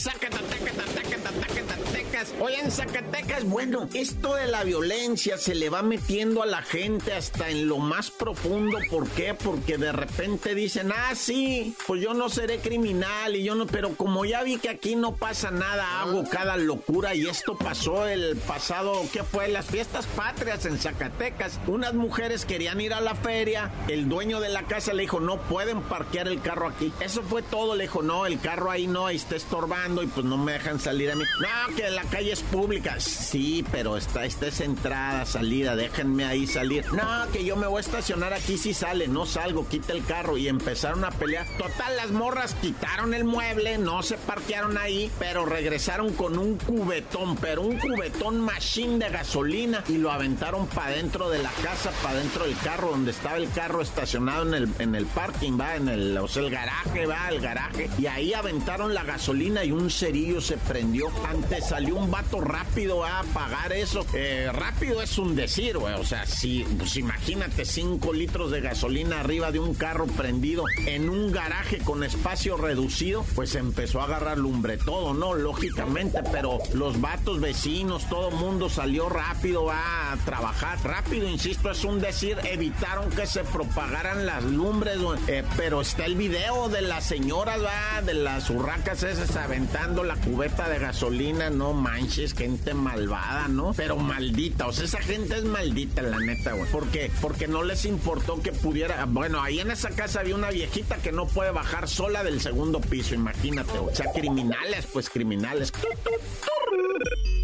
Zacatecas, 2.26 2.42
Oye, 2.42 2.60
en 2.60 2.72
Zacatecas, 2.72 3.44
bueno, 3.46 3.88
esto 3.94 4.36
de 4.36 4.48
la 4.48 4.64
violencia 4.64 5.38
se 5.38 5.56
le 5.56 5.70
va 5.70 5.82
metiendo 5.82 6.44
a 6.44 6.46
la 6.46 6.62
gente 6.62 7.14
hasta 7.14 7.50
en 7.50 7.68
lo 7.68 7.78
más 7.78 8.12
profundo. 8.12 8.78
¿Por 8.90 9.08
qué? 9.10 9.34
Porque 9.34 9.78
de 9.78 9.92
repente 9.92 10.56
dicen, 10.56 10.92
ah, 10.92 11.16
sí, 11.16 11.76
pues 11.88 12.02
yo 12.02 12.14
no 12.14 12.30
seré 12.30 12.60
criminal 12.60 13.36
y 13.36 13.44
yo 13.44 13.56
no, 13.56 13.66
pero 13.66 13.96
como 13.96 14.26
ya 14.26 14.44
vi 14.44 14.58
que 14.58 14.70
aquí 14.70 14.96
no 14.96 15.16
pasa 15.16 15.52
nada, 15.52 16.02
hago 16.02 16.24
cada 16.30 16.58
locura 16.58 17.16
y 17.16 17.28
esto 17.28 17.58
pasó 17.58 18.08
el 18.08 18.36
pasado, 18.38 18.94
¿qué 19.12 19.24
fue? 19.24 19.48
Las 19.48 19.66
fiestas 19.66 20.06
patrias 20.08 20.66
en 20.66 20.78
Zacatecas. 20.78 21.60
Unas 21.68 21.94
mujeres 21.94 22.46
querían 22.46 22.82
ir 22.82 22.94
a 22.94 23.02
la 23.02 23.16
feria, 23.16 23.72
el 23.88 24.10
dueño 24.10 24.40
de 24.40 24.50
la 24.50 24.64
casa 24.64 24.94
le 24.94 25.04
dijo, 25.04 25.20
no 25.20 25.38
pueden 25.42 25.82
parquear 25.82 26.28
el 26.28 26.42
carro 26.42 26.68
aquí. 26.68 26.94
Eso 27.00 27.24
fue 27.24 27.42
todo, 27.42 27.76
le 27.76 27.84
dijo, 27.84 28.02
no, 28.02 28.26
el 28.26 28.40
carro 28.40 28.70
ahí 28.70 28.88
no, 28.88 29.08
ahí 29.08 29.16
está 29.16 29.36
estorbando 29.36 30.04
y 30.04 30.08
pues 30.08 30.26
no 30.26 30.38
me 30.38 30.54
dejan 30.54 30.80
salir 30.80 31.12
a 31.12 31.16
mí. 31.16 31.24
No, 31.40 31.76
que 31.76 31.90
la 31.90 32.04
calle 32.12 32.34
es 32.34 32.42
pública. 32.42 33.00
Sí, 33.00 33.66
pero 33.72 33.98
está, 33.98 34.26
esta 34.26 34.48
es 34.48 34.60
entrada, 34.60 35.26
salida, 35.26 35.76
déjenme 35.76 36.26
ahí 36.26 36.46
salir. 36.46 36.86
No, 36.94 37.32
que 37.32 37.46
yo 37.46 37.56
me 37.56 37.68
voy 37.68 37.78
a 37.78 37.82
estacionar 37.82 38.34
aquí 38.34 38.58
si 38.58 38.74
sale, 38.74 39.08
no 39.08 39.26
salgo, 39.26 39.68
quita 39.68 39.94
el 39.94 40.04
carro 40.06 40.38
y 40.38 40.48
empezaron 40.50 41.06
a 41.06 41.12
pelear. 41.12 41.48
Total, 41.58 41.96
las 41.96 42.12
morras 42.12 42.54
quitaron 42.62 43.14
el 43.14 43.24
mueble, 43.24 43.78
no 43.78 44.04
se 44.04 44.18
parquearon 44.18 44.78
ahí, 44.78 45.10
pero 45.18 45.46
regresaron 45.46 46.14
con 46.14 46.38
un 46.38 46.58
cubetón, 46.58 47.38
pero 47.38 47.62
un 47.62 47.80
cubetón 47.80 48.42
machine 48.42 49.00
de 49.00 49.10
gasolina 49.10 49.84
y 49.88 49.98
lo 49.98 50.12
aventaron 50.12 50.68
para 50.68 50.92
dentro 50.92 51.30
de 51.30 51.42
la 51.42 51.52
casa, 51.64 51.92
para 52.04 52.20
dentro 52.20 52.44
del 52.46 52.58
carro, 52.58 52.92
donde 52.92 53.12
estaba 53.12 53.38
el 53.38 53.50
carro 53.52 53.82
estacionado 53.82 54.48
en 54.48 54.54
el, 54.54 54.70
en 54.80 54.96
el 54.96 55.06
parking, 55.06 55.58
va, 55.60 55.78
en 55.78 55.88
el, 55.88 56.18
o 56.18 56.28
sea, 56.28 56.44
el 56.44 56.52
garaje, 56.52 57.06
va, 57.06 57.30
el 57.30 57.40
garaje. 57.40 57.90
Y 57.98 58.08
ahí 58.08 58.34
aventaron 58.34 58.94
la 58.94 59.04
gasolina 59.04 59.64
y 59.64 59.72
un 59.72 59.90
cerillo 59.90 60.42
se 60.42 60.58
prendió. 60.58 61.08
Antes 61.26 61.70
salió 61.70 62.01
un 62.02 62.10
vato 62.12 62.42
rápido 62.42 63.04
a 63.06 63.20
apagar 63.20 63.74
eso. 63.74 64.06
Eh, 64.14 64.50
rápido 64.52 65.02
es 65.02 65.18
un 65.18 65.36
decir, 65.36 65.78
güey. 65.78 65.94
O 65.94 66.04
sea, 66.04 66.26
si, 66.26 66.64
pues 66.78 66.98
imagínate 66.98 67.66
5 67.66 68.14
litros 68.14 68.52
de 68.52 68.62
gasolina 68.62 69.20
arriba 69.20 69.52
de 69.52 69.60
un 69.60 69.76
carro 69.76 70.08
prendido 70.08 70.64
en 70.88 71.10
un 71.10 71.32
garaje 71.32 71.78
con 71.80 72.04
espacio 72.04 72.58
reducido, 72.58 73.24
pues 73.36 73.56
empezó 73.56 74.02
a 74.02 74.06
agarrar 74.06 74.38
lumbre 74.38 74.78
todo, 74.78 75.14
¿no? 75.14 75.34
Lógicamente, 75.36 76.22
pero 76.32 76.60
los 76.74 77.00
vatos 77.00 77.40
vecinos, 77.40 78.10
todo 78.10 78.32
mundo 78.32 78.70
salió 78.70 79.08
rápido 79.10 79.70
a 79.70 80.18
trabajar. 80.26 80.80
Rápido, 80.84 81.30
insisto, 81.30 81.70
es 81.70 81.84
un 81.84 82.02
decir, 82.02 82.38
evitaron 82.44 83.10
que 83.12 83.28
se 83.28 83.44
propagaran 83.44 84.26
las 84.26 84.44
lumbres, 84.44 84.98
eh, 85.28 85.44
pero 85.56 85.82
está 85.82 86.06
el 86.06 86.16
video 86.16 86.68
de 86.70 86.82
las 86.82 87.06
señoras, 87.06 87.60
va, 87.64 88.02
de 88.02 88.16
las 88.16 88.50
urracas 88.50 89.04
esas 89.04 89.36
aventando 89.36 90.04
la 90.04 90.16
cubeta 90.16 90.68
de 90.68 90.80
gasolina, 90.80 91.50
no 91.50 91.74
manches, 91.92 92.34
gente 92.34 92.74
malvada, 92.74 93.48
¿no? 93.50 93.74
Pero 93.76 93.98
maldita, 93.98 94.68
o 94.68 94.72
sea, 94.72 94.86
esa 94.86 95.02
gente 95.02 95.38
es 95.38 95.44
maldita, 95.44 96.02
la 96.02 96.20
neta, 96.20 96.54
güey. 96.54 96.70
¿Por 96.72 96.88
qué? 96.88 97.12
Porque 97.22 97.48
no 97.48 97.64
les 97.64 97.84
importó 97.86 98.42
que 98.42 98.54
pudiera. 98.54 99.06
Bueno, 99.06 99.42
ahí 99.42 99.60
en 99.60 99.72
esa 99.72 99.90
casa 99.90 100.22
había 100.22 100.36
una 100.36 100.52
viejita 100.52 100.98
que 100.98 101.12
no 101.12 101.28
puede 101.28 101.52
bajar 101.52 101.90
sola 101.90 102.24
del 102.24 102.40
segundo 102.40 102.80
piso, 102.80 103.14
imagínate, 103.14 103.78
O 103.78 103.94
sea, 103.94 104.12
criminales, 104.14 104.88
pues 104.92 105.10
criminales. 105.10 105.72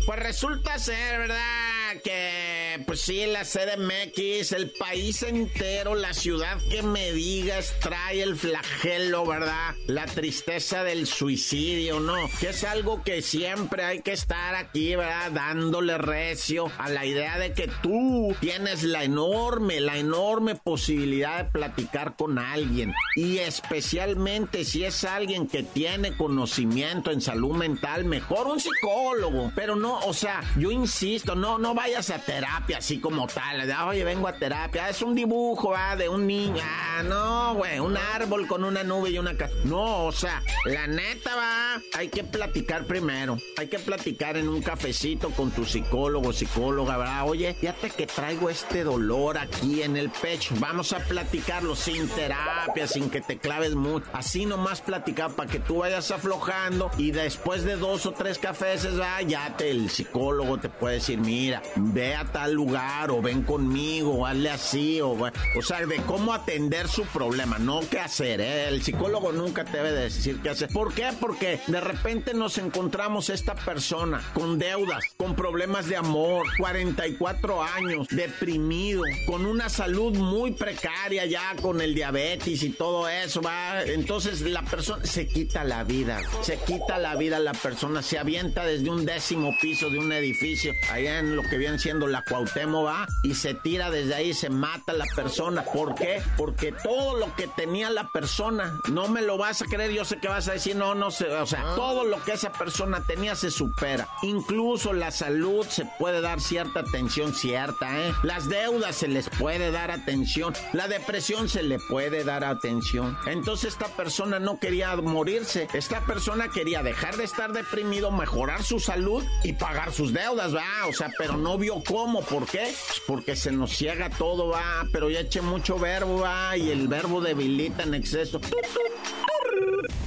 Pues 0.06 0.20
resulta 0.20 0.80
ser, 0.80 1.20
¿verdad? 1.20 1.67
Que, 1.96 2.84
pues 2.86 3.02
sí, 3.02 3.26
la 3.26 3.44
CDMX, 3.44 4.52
el 4.52 4.72
país 4.72 5.24
entero, 5.24 5.96
la 5.96 6.14
ciudad 6.14 6.58
que 6.70 6.84
me 6.84 7.12
digas, 7.12 7.74
trae 7.80 8.22
el 8.22 8.36
flagelo, 8.36 9.26
¿verdad? 9.26 9.76
La 9.88 10.06
tristeza 10.06 10.84
del 10.84 11.08
suicidio, 11.08 12.00
¿no? 12.00 12.16
Que 12.40 12.50
es 12.50 12.64
algo 12.64 13.04
que 13.04 13.22
siempre 13.22 13.84
hay 13.84 14.02
que 14.02 14.14
estar 14.14 14.56
aquí, 14.56 14.96
¿verdad? 14.96 15.32
Dándole 15.32 15.98
recio 15.98 16.72
a 16.78 16.90
la 16.90 17.06
idea 17.06 17.38
de 17.38 17.54
que 17.54 17.70
tú 17.82 18.36
tienes 18.40 18.84
la 18.84 19.04
enorme, 19.04 19.80
la 19.80 19.98
enorme 19.98 20.56
posibilidad 20.56 21.46
de 21.46 21.52
platicar 21.52 22.16
con 22.16 22.38
alguien. 22.38 22.94
Y 23.16 23.38
especialmente 23.38 24.66
si 24.66 24.84
es 24.84 25.04
alguien 25.04 25.48
que 25.48 25.64
tiene 25.64 26.16
conocimiento 26.16 27.12
en 27.12 27.22
salud 27.22 27.56
mental, 27.56 28.06
mejor 28.06 28.48
un 28.48 28.60
psicólogo. 28.60 29.52
Pero 29.56 29.76
no, 29.76 30.00
o 30.00 30.14
sea, 30.14 30.42
yo 30.58 30.72
insisto, 30.72 31.36
no, 31.36 31.58
no 31.58 31.77
vayas 31.78 32.10
a 32.10 32.18
terapia 32.18 32.80
así 32.80 33.00
como 33.00 33.28
tal. 33.28 33.72
Oye, 33.88 34.04
vengo 34.04 34.28
a 34.28 34.34
terapia. 34.34 34.90
Es 34.90 35.04
un 35.04 35.14
dibujo, 35.14 35.70
¿va? 35.70 35.96
De 35.96 36.10
un 36.10 36.26
niño. 36.26 36.62
Ah, 36.64 37.04
no, 37.04 37.54
güey, 37.54 37.80
un 37.80 37.96
árbol 37.96 38.48
con 38.48 38.64
una 38.64 38.84
nube 38.84 39.12
y 39.12 39.20
una 39.20 39.38
casa. 39.38 39.54
No, 39.64 40.06
o 40.06 40.12
sea, 40.12 40.42
la 40.66 40.88
neta 40.88 41.36
va. 41.36 41.82
Hay 41.94 42.10
que 42.10 42.24
platicar 42.24 42.86
primero. 42.86 43.38
Hay 43.58 43.68
que 43.68 43.78
platicar 43.78 44.38
en 44.38 44.50
un 44.50 44.64
cafecito 44.64 45.30
con 45.30 45.52
tu 45.52 45.66
psicólogo, 45.66 46.34
psicóloga, 46.34 46.98
¿verdad? 46.98 47.30
Oye, 47.30 47.54
fíjate 47.54 47.92
que 47.92 48.08
traigo 48.08 48.50
este 48.50 48.84
dolor 48.84 49.38
aquí 49.38 49.84
en 49.84 49.98
el 49.98 50.10
pecho. 50.10 50.56
Vamos 50.58 50.94
a 50.94 51.00
platicarlo 51.00 51.76
sin 51.76 52.10
terapia, 52.10 52.88
sin 52.88 53.12
que 53.12 53.22
te 53.22 53.38
claves 53.38 53.76
mucho. 53.76 54.08
Así 54.14 54.48
nomás 54.48 54.82
platicar 54.82 55.32
para 55.34 55.50
que 55.50 55.60
tú 55.60 55.78
vayas 55.78 56.10
aflojando 56.10 56.90
y 56.98 57.12
después 57.12 57.64
de 57.64 57.76
dos 57.76 58.08
o 58.08 58.14
tres 58.14 58.40
cafés, 58.40 58.84
¿verdad? 58.84 59.22
ya 59.28 59.56
te, 59.56 59.70
el 59.70 59.92
psicólogo 59.92 60.58
te 60.58 60.70
puede 60.70 60.96
decir, 60.96 61.20
mira, 61.20 61.62
ve 61.76 62.16
a 62.16 62.26
tal 62.26 62.54
lugar 62.54 63.12
o 63.12 63.22
ven 63.22 63.44
conmigo, 63.44 64.14
o 64.14 64.26
hazle 64.26 64.50
así, 64.50 65.02
o, 65.02 65.12
o 65.12 65.62
sea, 65.62 65.86
de 65.86 65.98
cómo 65.98 66.34
atender 66.34 66.88
su 66.88 67.04
problema, 67.06 67.58
no 67.58 67.82
qué 67.90 68.00
hacer, 68.00 68.42
¿eh? 68.42 68.68
El 68.68 68.84
psicólogo 68.84 69.32
nunca 69.32 69.66
te 69.66 69.78
debe 69.78 69.92
decir 69.92 70.40
qué 70.42 70.50
hacer. 70.50 70.70
¿Por 70.70 70.94
qué? 70.94 71.10
Porque 71.20 71.60
de 71.68 71.82
repente 71.82 72.34
nos 72.34 72.58
encontramos 72.58 73.30
esta 73.30 73.56
persona 73.56 74.22
con 74.34 74.58
deudas, 74.58 75.04
con 75.18 75.36
problemas 75.36 75.88
de 75.88 75.98
amor, 75.98 76.46
44 76.58 77.64
años, 77.64 78.08
deprimido, 78.10 79.04
con 79.26 79.46
una 79.46 79.70
salud 79.70 80.16
muy 80.18 80.52
precaria 80.52 81.26
ya, 81.26 81.56
con 81.62 81.82
el 81.82 81.94
diabetes 81.94 82.64
y 82.64 82.70
todo 82.70 83.08
eso, 83.08 83.42
va. 83.42 83.84
Entonces 83.84 84.42
la 84.42 84.64
persona 84.64 85.06
se 85.06 85.28
quita 85.28 85.64
la 85.64 85.84
vida, 85.84 86.20
se 86.42 86.58
quita 86.58 86.98
la 86.98 87.16
vida 87.16 87.40
la 87.40 87.54
persona, 87.54 88.02
se 88.02 88.18
avienta 88.18 88.66
desde 88.66 88.90
un 88.90 89.06
décimo 89.06 89.56
piso 89.62 89.90
de 89.90 90.00
un 90.00 90.12
edificio, 90.12 90.74
allá 90.92 91.20
en 91.20 91.36
lo 91.36 91.44
que 91.44 91.57
viene 91.58 91.80
siendo 91.80 92.08
la 92.08 92.24
Cuauhtémoc, 92.24 92.86
va, 92.86 93.08
y 93.24 93.36
se 93.36 93.54
tira 93.54 93.90
desde 93.90 94.16
ahí, 94.16 94.34
se 94.34 94.50
mata 94.50 94.94
la 94.94 95.06
persona. 95.16 95.64
¿Por 95.64 95.96
qué? 95.96 96.22
Porque 96.38 96.72
todo 96.72 97.18
lo 97.18 97.36
que 97.36 97.48
tenía 97.48 97.90
la 97.90 98.10
persona, 98.10 98.80
no 98.92 99.08
me 99.08 99.22
lo 99.22 99.38
vas 99.38 99.62
a 99.62 99.66
creer, 99.66 99.92
yo 99.92 100.06
sé 100.06 100.18
que 100.18 100.28
vas 100.28 100.48
a 100.48 100.54
decir, 100.54 100.76
no, 100.76 100.96
no 100.96 101.12
sé, 101.12 101.30
o 101.30 101.46
sea, 101.46 101.64
todo 101.76 102.04
lo 102.04 102.24
que 102.24 102.34
esa 102.34 102.52
persona 102.52 103.04
tenía 103.06 103.36
se 103.36 103.52
supera. 103.52 104.08
Incluso 104.22 104.94
la 104.94 105.12
salud 105.12 105.66
se 105.68 105.86
puede 105.98 106.22
dar 106.22 106.42
cierta 106.42 106.82
atención, 106.82 107.34
cierta, 107.34 108.00
¿eh? 108.00 108.14
Las 108.24 108.50
deudas 108.50 108.96
se 108.96 109.08
les 109.08 109.30
puede 109.30 109.72
dar 109.72 109.92
atención, 109.92 110.54
la 110.74 110.88
depresión 110.88 111.50
se 111.50 111.64
le 111.64 111.80
puede 111.80 112.24
dar 112.24 112.44
atención. 112.44 113.18
Entonces 113.26 113.74
esta 113.74 113.88
persona 113.88 114.40
no 114.40 114.60
quería 114.60 114.96
morirse, 114.96 115.68
esta 115.74 116.02
persona 116.02 116.50
quería 116.50 116.84
dejar 116.84 117.18
de 117.18 117.24
estar 117.24 117.54
deprimido, 117.54 118.12
mejorar 118.12 118.64
su 118.64 118.80
salud 118.80 119.24
y 119.44 119.54
pagar 119.54 119.92
sus 119.92 120.14
deudas, 120.14 120.56
va, 120.56 120.88
o 120.90 120.94
sea, 120.94 121.12
pero 121.18 121.38
no 121.38 121.47
vio 121.56 121.84
cómo, 121.88 122.24
¿por 122.24 122.48
qué? 122.48 122.64
Pues 122.64 123.02
porque 123.06 123.36
se 123.36 123.52
nos 123.52 123.78
ciega 123.78 124.10
todo, 124.10 124.48
va, 124.48 124.88
pero 124.92 125.12
ya 125.12 125.20
eché 125.20 125.42
mucho 125.42 125.78
verbo, 125.78 126.22
va, 126.22 126.58
y 126.58 126.72
el 126.72 126.88
verbo 126.88 127.22
debilita 127.22 127.84
en 127.84 127.94
exceso. 127.94 128.42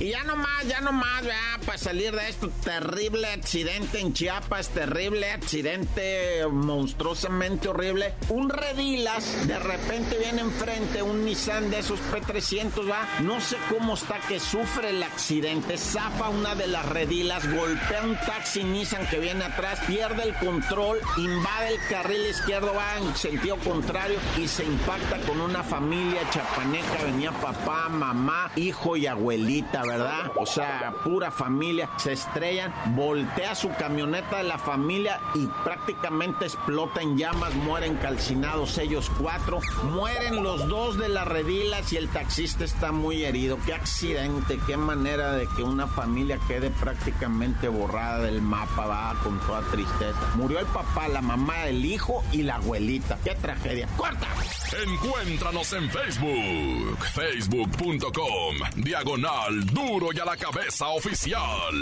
Y 0.01 0.09
ya 0.09 0.25
nomás, 0.25 0.67
ya 0.67 0.81
nomás, 0.81 1.23
vea, 1.23 1.61
para 1.67 1.77
salir 1.77 2.15
de 2.17 2.27
esto, 2.27 2.51
terrible 2.65 3.27
accidente 3.27 4.01
en 4.01 4.15
Chiapas, 4.15 4.71
terrible 4.71 5.31
accidente 5.31 6.47
monstruosamente 6.51 7.69
horrible. 7.69 8.15
Un 8.31 8.49
Redilas, 8.49 9.47
de 9.47 9.59
repente 9.59 10.17
viene 10.17 10.41
enfrente 10.41 11.03
un 11.03 11.27
Nissan 11.27 11.71
de 11.71 11.81
esos 11.81 12.01
P300, 12.01 12.91
va. 12.91 13.07
No 13.21 13.43
sé 13.43 13.59
cómo 13.69 13.93
está 13.93 14.19
que 14.21 14.41
sufre 14.41 14.89
el 14.89 15.03
accidente, 15.03 15.77
zafa 15.77 16.31
una 16.31 16.55
de 16.55 16.67
las 16.67 16.87
Redilas, 16.87 17.47
golpea 17.53 18.03
un 18.03 18.17
taxi 18.17 18.65
Nissan 18.65 19.07
que 19.09 19.19
viene 19.19 19.45
atrás, 19.45 19.81
pierde 19.87 20.23
el 20.23 20.35
control, 20.37 20.99
invade 21.19 21.75
el 21.75 21.89
carril 21.91 22.27
izquierdo, 22.27 22.73
va 22.73 22.97
en 22.97 23.15
sentido 23.17 23.59
contrario 23.59 24.19
y 24.39 24.49
se 24.49 24.65
impacta 24.65 25.19
con 25.27 25.43
una 25.43 25.63
familia 25.63 26.23
chapaneca. 26.31 27.05
Venía 27.05 27.33
papá, 27.33 27.91
mamá, 27.91 28.51
hijo 28.57 28.97
y 28.97 29.07
abuelita, 29.07 29.90
¿verdad? 29.91 30.33
O 30.37 30.47
sea, 30.47 30.95
pura 31.05 31.31
familia. 31.31 31.91
Se 31.97 32.13
estrellan, 32.13 32.73
voltea 32.95 33.55
su 33.55 33.71
camioneta 33.71 34.39
de 34.39 34.45
la 34.45 34.59
familia 34.59 35.21
y 35.35 35.47
prácticamente 35.65 36.45
explota 36.45 37.03
en 37.03 37.19
llamas, 37.19 37.55
mueren 37.55 37.97
calcinados 37.97 38.79
ellos 38.79 39.11
cuatro. 39.21 39.61
Mueren 39.93 40.43
los 40.43 40.69
dos 40.69 40.97
de 40.97 41.09
las 41.09 41.27
redilas 41.27 41.93
y 41.93 41.97
el 41.97 42.09
taxista 42.09 42.65
está 42.65 42.93
muy 42.93 43.25
herido. 43.25 43.59
Qué 43.67 43.75
accidente, 43.75 44.61
qué 44.67 44.77
manera 44.77 45.33
de 45.33 45.47
que 45.49 45.63
una 45.63 45.87
familia 45.87 46.39
quede 46.47 46.71
prácticamente 46.71 47.69
borrada 47.69 48.21
del 48.21 48.43
mapa, 48.43 48.87
va 48.87 49.17
con 49.23 49.39
toda 49.41 49.63
tristeza. 49.63 50.21
Murió 50.37 50.61
el 50.61 50.67
papá, 50.67 51.09
la 51.09 51.21
mamá, 51.21 51.67
el 51.67 51.85
hijo 51.85 52.23
y 52.33 52.43
la 52.43 52.57
abuelita. 52.57 53.19
Qué 53.25 53.35
tragedia. 53.35 53.89
¡Corta! 53.97 54.29
Encuéntranos 54.73 55.73
en 55.73 55.91
Facebook, 55.91 56.99
facebook.com, 57.13 58.57
diagonal 58.77 59.67
duro 59.67 60.11
y 60.15 60.21
a 60.21 60.25
la 60.25 60.37
cabeza 60.37 60.87
oficial. 60.91 61.75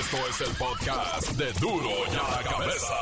Esto 0.00 0.16
es 0.28 0.40
el 0.40 0.56
podcast 0.56 1.30
de 1.36 1.52
duro 1.60 1.88
y 1.88 2.16
a 2.16 2.36
la 2.36 2.42
cabeza. 2.42 2.94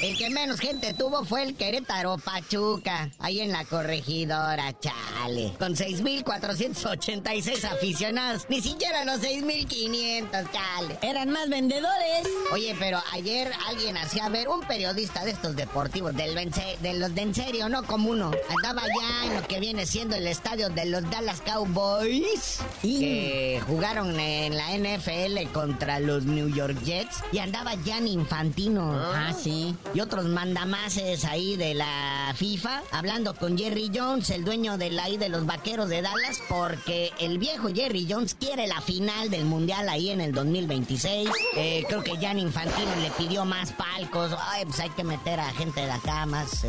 El 0.00 0.16
que 0.16 0.30
menos 0.30 0.60
gente 0.60 0.94
tuvo 0.94 1.24
fue 1.24 1.42
el 1.42 1.56
Querétaro 1.56 2.18
Pachuca, 2.18 3.10
ahí 3.18 3.40
en 3.40 3.50
la 3.50 3.64
corregidora, 3.64 4.72
chale. 4.78 5.52
Con 5.58 5.74
6.486 5.74 7.64
aficionados, 7.64 8.46
ni 8.48 8.60
siquiera 8.60 9.04
los 9.04 9.20
6.500, 9.20 10.52
chale. 10.52 10.98
Eran 11.02 11.30
más 11.30 11.48
vendedores. 11.48 12.28
Oye, 12.52 12.76
pero 12.78 13.02
ayer 13.12 13.50
alguien 13.66 13.96
hacía 13.96 14.28
ver, 14.28 14.48
un 14.48 14.60
periodista 14.60 15.24
de 15.24 15.32
estos 15.32 15.56
deportivos, 15.56 16.14
del 16.14 16.38
de 16.80 16.94
los 16.94 17.12
de 17.16 17.22
en 17.22 17.34
serio, 17.34 17.68
no 17.68 17.82
como 17.82 18.10
uno, 18.10 18.30
andaba 18.56 18.82
ya 18.82 19.26
en 19.26 19.34
lo 19.34 19.48
que 19.48 19.58
viene 19.58 19.84
siendo 19.84 20.14
el 20.14 20.28
estadio 20.28 20.68
de 20.68 20.84
los 20.84 21.10
Dallas 21.10 21.40
Cowboys, 21.40 22.60
que 22.80 23.60
jugaron 23.66 24.18
en 24.20 24.56
la 24.56 24.78
NFL 24.78 25.50
contra 25.52 25.98
los 25.98 26.24
New 26.24 26.48
York 26.48 26.80
Jets, 26.84 27.16
y 27.32 27.38
andaba 27.38 27.72
Jan 27.84 28.06
Infantino. 28.06 28.92
Ah, 28.94 29.32
sí 29.36 29.76
y 29.94 30.00
otros 30.00 30.26
mandamases 30.26 31.24
ahí 31.24 31.56
de 31.56 31.74
la 31.74 32.32
FIFA, 32.36 32.82
hablando 32.92 33.34
con 33.34 33.56
Jerry 33.56 33.90
Jones, 33.94 34.30
el 34.30 34.44
dueño 34.44 34.76
de 34.76 34.90
la 34.90 35.04
ahí 35.04 35.16
de 35.16 35.28
los 35.28 35.46
vaqueros 35.46 35.88
de 35.88 36.02
Dallas, 36.02 36.40
porque 36.48 37.10
el 37.18 37.38
viejo 37.38 37.68
Jerry 37.74 38.06
Jones 38.08 38.34
quiere 38.34 38.66
la 38.66 38.80
final 38.80 39.30
del 39.30 39.44
mundial 39.44 39.88
ahí 39.88 40.10
en 40.10 40.20
el 40.20 40.32
2026. 40.32 41.30
Eh, 41.56 41.84
creo 41.88 42.02
que 42.02 42.16
Jan 42.18 42.38
Infantino 42.38 42.94
le 43.00 43.10
pidió 43.12 43.44
más 43.44 43.72
palcos. 43.72 44.32
Ay, 44.50 44.64
pues 44.66 44.80
hay 44.80 44.90
que 44.90 45.04
meter 45.04 45.40
a 45.40 45.50
gente 45.52 45.80
de 45.80 45.90
acá 45.90 46.26
más 46.26 46.64
eh, 46.64 46.68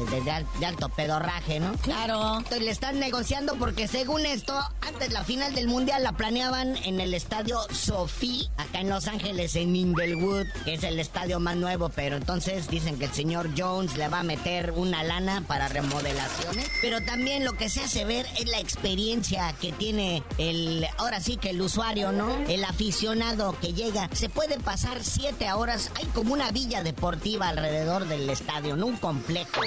de, 0.60 0.66
alto 0.66 0.90
pedorraje, 0.90 1.60
¿no? 1.60 1.74
Claro. 1.82 2.38
Entonces 2.38 2.62
le 2.62 2.72
están 2.72 3.00
negociando 3.00 3.56
porque 3.56 3.88
según 3.88 4.26
esto, 4.26 4.58
antes 4.88 5.12
la 5.12 5.24
final 5.24 5.54
del 5.54 5.68
mundial 5.68 6.04
la 6.04 6.14
planeaban 6.14 6.78
en 6.78 7.02
el 7.02 7.14
estadio 7.14 7.60
Sophie, 7.72 8.50
acá 8.58 8.80
en 8.80 8.90
Los 8.90 9.08
Ángeles, 9.08 9.56
en 9.56 9.76
Inglewood, 9.76 10.48
que 10.64 10.76
es 10.76 10.84
el 10.84 11.00
estadio 11.00 11.40
más 11.40 11.58
nuevo, 11.58 11.90
pero 11.90 12.16
entonces 12.16 12.70
dicen 12.70 12.98
que 12.98 13.09
el 13.10 13.16
señor 13.16 13.50
Jones 13.58 13.98
le 13.98 14.08
va 14.08 14.20
a 14.20 14.24
meter 14.24 14.72
una 14.72 15.04
lana 15.04 15.44
para 15.48 15.68
remodelaciones, 15.68 16.70
pero 16.82 17.02
también 17.02 17.44
lo 17.44 17.54
que 17.54 17.70
se 17.70 17.82
hace 17.82 18.06
ver 18.06 18.28
es 18.40 18.48
la 18.48 18.60
experiencia 18.60 19.54
que 19.60 19.72
tiene 19.72 20.24
el, 20.38 20.86
ahora 20.98 21.20
sí 21.20 21.38
que 21.38 21.50
el 21.50 21.62
usuario, 21.62 22.12
¿no? 22.12 22.38
El 22.48 22.64
aficionado 22.64 23.58
que 23.60 23.74
llega. 23.74 24.10
Se 24.14 24.30
puede 24.30 24.60
pasar 24.60 25.04
siete 25.04 25.52
horas, 25.52 25.92
hay 25.96 26.06
como 26.08 26.34
una 26.34 26.52
villa 26.52 26.84
deportiva 26.84 27.50
alrededor 27.50 28.08
del 28.08 28.30
estadio, 28.30 28.76
¿no? 28.76 28.86
Un 28.86 28.98
complejo 28.98 29.62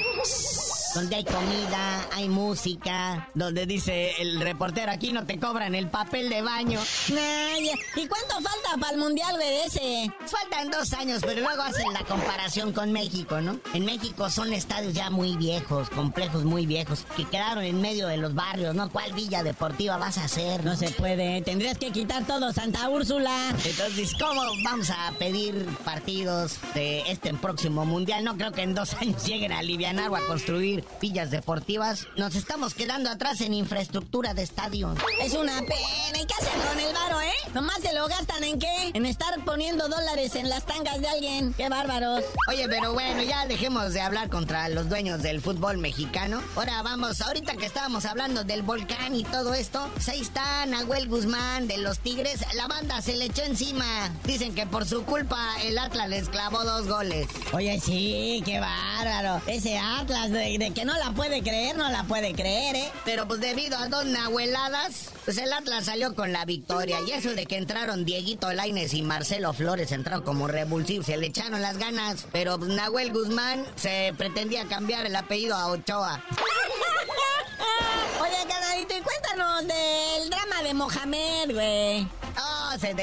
donde 0.94 1.16
hay 1.16 1.24
comida, 1.24 2.08
hay 2.12 2.28
música, 2.28 3.28
donde 3.34 3.66
dice 3.66 4.12
el 4.20 4.40
reportero 4.40 4.90
aquí 4.90 5.12
no 5.12 5.24
te 5.24 5.38
cobran 5.38 5.74
el 5.74 5.88
papel 5.88 6.28
de 6.28 6.42
baño. 6.42 6.80
¿Y 7.08 8.06
cuánto 8.06 8.34
falta 8.34 8.76
para 8.80 8.92
el 8.92 8.98
mundial 8.98 9.38
de 9.38 9.64
ese? 9.64 10.12
Faltan 10.26 10.70
dos 10.70 10.92
años, 10.92 11.22
pero 11.24 11.40
luego 11.40 11.62
hacen 11.62 11.92
la 11.92 12.04
comparación 12.04 12.72
con 12.72 12.92
México, 12.92 13.40
¿no? 13.40 13.58
En 13.74 13.84
México 13.84 14.28
son 14.30 14.52
estadios 14.52 14.94
ya 14.94 15.10
muy 15.10 15.36
viejos, 15.36 15.88
complejos 15.90 16.44
muy 16.44 16.66
viejos, 16.66 17.04
que 17.16 17.24
quedaron 17.24 17.64
en 17.64 17.80
medio 17.80 18.08
de 18.08 18.16
los 18.16 18.34
barrios, 18.34 18.74
¿no? 18.74 18.90
¿Cuál 18.90 19.12
villa 19.12 19.42
deportiva 19.42 19.96
vas 19.96 20.18
a 20.18 20.24
hacer? 20.24 20.64
No 20.64 20.76
se 20.76 20.90
puede, 20.90 21.42
tendrías 21.42 21.78
que 21.78 21.90
quitar 21.90 22.26
todo 22.26 22.52
Santa 22.52 22.88
Úrsula. 22.88 23.54
Entonces, 23.64 24.12
¿cómo 24.18 24.42
vamos 24.64 24.90
a 24.90 25.12
pedir 25.18 25.66
partidos 25.84 26.58
de 26.74 27.00
este 27.10 27.32
próximo 27.34 27.84
mundial? 27.84 28.24
No 28.24 28.36
creo 28.36 28.52
que 28.52 28.62
en 28.62 28.74
dos 28.74 28.94
años 29.00 29.24
lleguen 29.24 29.52
a 29.52 29.58
aliviar 29.58 29.92
o 30.08 30.16
a 30.16 30.26
construir 30.26 30.81
villas 31.00 31.30
deportivas, 31.30 32.06
nos 32.16 32.34
estamos 32.34 32.74
quedando 32.74 33.10
atrás 33.10 33.40
en 33.40 33.54
infraestructura 33.54 34.34
de 34.34 34.42
estadio. 34.42 34.94
Es 35.20 35.34
una 35.34 35.58
pena. 35.60 36.20
¿Y 36.20 36.26
qué 36.26 36.34
hacen 36.40 36.60
con 36.60 36.78
el 36.78 36.92
varo, 36.92 37.20
eh? 37.20 37.32
Nomás 37.54 37.80
se 37.80 37.92
lo 37.92 38.06
gastan 38.08 38.44
en 38.44 38.58
qué? 38.58 38.90
En 38.94 39.06
estar 39.06 39.44
poniendo 39.44 39.88
dólares 39.88 40.34
en 40.36 40.48
las 40.48 40.64
tangas 40.64 41.00
de 41.00 41.08
alguien. 41.08 41.54
¡Qué 41.54 41.68
bárbaros! 41.68 42.24
Oye, 42.48 42.68
pero 42.68 42.92
bueno, 42.92 43.22
ya 43.22 43.46
dejemos 43.46 43.92
de 43.92 44.00
hablar 44.00 44.28
contra 44.28 44.68
los 44.68 44.88
dueños 44.88 45.22
del 45.22 45.40
fútbol 45.40 45.78
mexicano. 45.78 46.42
Ahora 46.56 46.82
vamos, 46.82 47.20
ahorita 47.20 47.56
que 47.56 47.66
estábamos 47.66 48.04
hablando 48.04 48.44
del 48.44 48.62
volcán 48.62 49.14
y 49.14 49.24
todo 49.24 49.54
esto, 49.54 49.88
pues 49.94 50.08
ahí 50.08 50.20
está 50.20 50.64
Nahuel 50.66 51.08
Guzmán 51.08 51.66
de 51.68 51.78
los 51.78 51.98
Tigres. 51.98 52.44
La 52.54 52.66
banda 52.66 53.00
se 53.02 53.16
le 53.16 53.26
echó 53.26 53.42
encima. 53.42 54.10
Dicen 54.24 54.54
que 54.54 54.66
por 54.66 54.86
su 54.86 55.04
culpa 55.04 55.56
el 55.62 55.78
Atlas 55.78 56.08
les 56.08 56.28
clavó 56.28 56.64
dos 56.64 56.86
goles. 56.88 57.26
Oye, 57.52 57.80
sí, 57.80 58.42
qué 58.44 58.60
bárbaro. 58.60 59.42
Ese 59.46 59.78
Atlas 59.78 60.30
de, 60.30 60.56
de 60.58 60.71
que 60.72 60.84
no 60.84 60.96
la 60.96 61.12
puede 61.12 61.42
creer, 61.42 61.76
no 61.76 61.88
la 61.90 62.04
puede 62.04 62.32
creer, 62.34 62.76
¿eh? 62.76 62.92
Pero 63.04 63.26
pues 63.26 63.40
debido 63.40 63.76
a 63.76 63.88
dos 63.88 64.04
nahueladas, 64.04 65.10
pues 65.24 65.38
el 65.38 65.52
Atlas 65.52 65.84
salió 65.86 66.14
con 66.14 66.32
la 66.32 66.44
victoria. 66.44 66.98
Y 67.06 67.12
eso 67.12 67.30
de 67.30 67.46
que 67.46 67.56
entraron 67.56 68.04
Dieguito 68.04 68.52
Laines 68.52 68.94
y 68.94 69.02
Marcelo 69.02 69.52
Flores 69.52 69.92
entraron 69.92 70.22
como 70.22 70.48
revulsivos, 70.48 71.06
se 71.06 71.16
le 71.16 71.26
echaron 71.28 71.60
las 71.60 71.78
ganas. 71.78 72.26
Pero 72.32 72.58
pues, 72.58 72.70
Nahuel 72.70 73.12
Guzmán 73.12 73.64
se 73.76 74.14
pretendía 74.16 74.66
cambiar 74.66 75.06
el 75.06 75.16
apellido 75.16 75.56
a 75.56 75.66
Ochoa. 75.66 76.22
Oye, 78.20 78.48
canadito, 78.48 78.96
y 78.96 79.00
cuéntanos 79.00 79.66
del 79.66 80.30
drama 80.30 80.62
de 80.62 80.74
Mohamed, 80.74 81.52
güey. 81.52 82.08
Oh, 82.38 82.78
se 82.78 82.94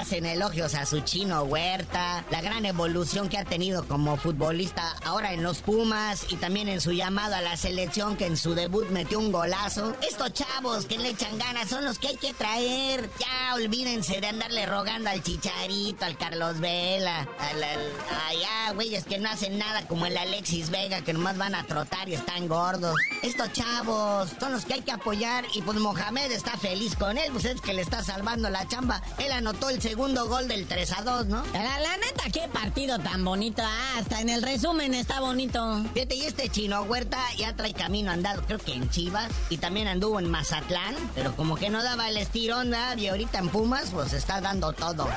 deshacen 0.00 0.24
elogios 0.24 0.74
a 0.74 0.86
su 0.86 1.00
chino 1.00 1.42
Huerta, 1.42 2.24
la 2.30 2.40
gran 2.40 2.64
evolución 2.64 3.28
que 3.28 3.36
ha 3.36 3.44
tenido 3.44 3.86
como 3.86 4.16
futbolista 4.16 4.94
ahora 5.04 5.34
en 5.34 5.42
los 5.42 5.58
Pumas 5.58 6.24
y 6.30 6.36
también 6.36 6.68
en 6.68 6.80
su 6.80 6.92
llamado 6.92 7.34
a 7.34 7.42
la 7.42 7.56
selección 7.58 8.16
que 8.16 8.24
en 8.24 8.38
su 8.38 8.54
debut 8.54 8.88
metió 8.88 9.18
un 9.18 9.30
golazo. 9.30 9.94
Estos 10.08 10.32
chavos 10.32 10.86
que 10.86 10.96
le 10.96 11.10
echan 11.10 11.38
ganas 11.38 11.68
son 11.68 11.84
los 11.84 11.98
que 11.98 12.08
hay 12.08 12.16
que 12.16 12.32
traer. 12.32 13.10
Ya 13.18 13.54
olvídense 13.54 14.22
de 14.22 14.28
andarle 14.28 14.64
rogando 14.64 15.10
al 15.10 15.22
Chicharito, 15.22 16.06
al 16.06 16.16
Carlos 16.16 16.60
Vela, 16.60 17.28
al, 17.38 17.62
allá, 17.62 18.72
güeyes 18.74 19.04
que 19.04 19.18
no 19.18 19.28
hacen 19.28 19.58
nada 19.58 19.86
como 19.86 20.06
el 20.06 20.16
Alexis 20.16 20.70
Vega 20.70 21.02
que 21.02 21.12
nomás 21.12 21.36
van 21.36 21.54
a 21.54 21.64
trotar 21.64 22.08
y 22.08 22.14
están 22.14 22.48
gordos. 22.48 22.96
Estos 23.22 23.52
chavos 23.52 24.30
son 24.38 24.52
los 24.52 24.64
que 24.64 24.74
hay 24.74 24.82
que 24.82 24.92
apoyar 24.92 25.44
y 25.54 25.60
pues 25.60 25.78
Mohamed 25.78 26.32
está 26.32 26.56
feliz 26.56 26.96
con 26.96 27.18
él, 27.18 27.30
pues 27.32 27.44
es 27.44 27.60
que 27.60 27.74
le 27.74 27.82
está 27.82 28.02
salvando 28.02 28.48
la 28.48 28.66
chamba. 28.66 29.02
Él 29.18 29.32
anotó 29.32 29.68
el 29.68 29.80
segundo 29.90 30.28
gol 30.28 30.46
del 30.46 30.68
3 30.68 30.92
a 30.98 31.02
2, 31.02 31.26
¿no? 31.26 31.42
La, 31.52 31.96
neta, 31.96 32.30
qué 32.32 32.46
partido 32.46 33.00
tan 33.00 33.24
bonito. 33.24 33.60
Ah, 33.64 33.98
hasta 33.98 34.20
en 34.20 34.28
el 34.28 34.40
resumen 34.40 34.94
está 34.94 35.18
bonito. 35.18 35.82
Fíjate, 35.94 36.14
y 36.14 36.26
este 36.26 36.48
chino 36.48 36.82
Huerta 36.82 37.18
ya 37.36 37.56
trae 37.56 37.74
camino 37.74 38.12
andado, 38.12 38.40
creo 38.46 38.60
que 38.60 38.72
en 38.72 38.88
Chivas. 38.88 39.32
Y 39.48 39.58
también 39.58 39.88
anduvo 39.88 40.20
en 40.20 40.30
Mazatlán. 40.30 40.94
Pero 41.16 41.34
como 41.34 41.56
que 41.56 41.70
no 41.70 41.82
daba 41.82 42.08
el 42.08 42.18
estirón, 42.18 42.70
¿verdad? 42.70 42.98
Y 42.98 43.08
ahorita 43.08 43.40
en 43.40 43.48
Pumas, 43.48 43.90
pues 43.92 44.12
está 44.12 44.40
dando 44.40 44.72
todo. 44.72 45.08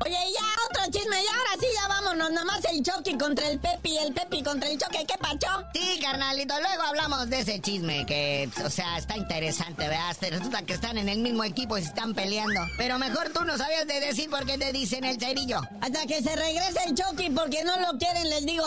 Oye, 0.00 0.16
ya 0.32 0.44
otro 0.70 0.90
chisme, 0.90 1.16
y 1.22 1.26
ahora 1.26 1.50
sí 1.60 1.66
ya 1.74 1.88
vámonos, 1.88 2.30
nomás 2.32 2.64
el 2.64 2.82
Chucky 2.82 3.16
contra 3.16 3.48
el 3.48 3.58
Pepi, 3.58 3.96
el 3.98 4.12
Pepi 4.12 4.42
contra 4.42 4.68
el 4.68 4.78
Chucky, 4.78 5.04
¿qué 5.06 5.16
pacho? 5.18 5.46
Sí, 5.72 5.98
carnalito, 6.02 6.54
luego 6.60 6.82
hablamos 6.82 7.30
de 7.30 7.40
ese 7.40 7.60
chisme 7.60 8.04
que, 8.04 8.50
o 8.64 8.70
sea, 8.70 8.98
está 8.98 9.16
interesante, 9.16 9.88
¿verdad? 9.88 10.16
Resulta 10.20 10.62
que 10.62 10.74
están 10.74 10.98
en 10.98 11.08
el 11.08 11.20
mismo 11.20 11.44
equipo 11.44 11.78
y 11.78 11.82
se 11.82 11.88
están 11.88 12.14
peleando. 12.14 12.60
Pero 12.76 12.98
mejor 12.98 13.30
tú 13.30 13.44
no 13.44 13.56
sabías 13.56 13.86
de 13.86 14.00
decir 14.00 14.28
por 14.28 14.44
qué 14.44 14.58
te 14.58 14.72
dicen 14.72 15.04
el 15.04 15.18
cerillo. 15.18 15.60
Hasta 15.80 16.06
que 16.06 16.22
se 16.22 16.34
regrese 16.34 16.80
el 16.86 16.94
Chucky 16.94 17.30
porque 17.30 17.64
no 17.64 17.78
lo 17.80 17.98
quieren, 17.98 18.28
les 18.30 18.44
digo. 18.44 18.66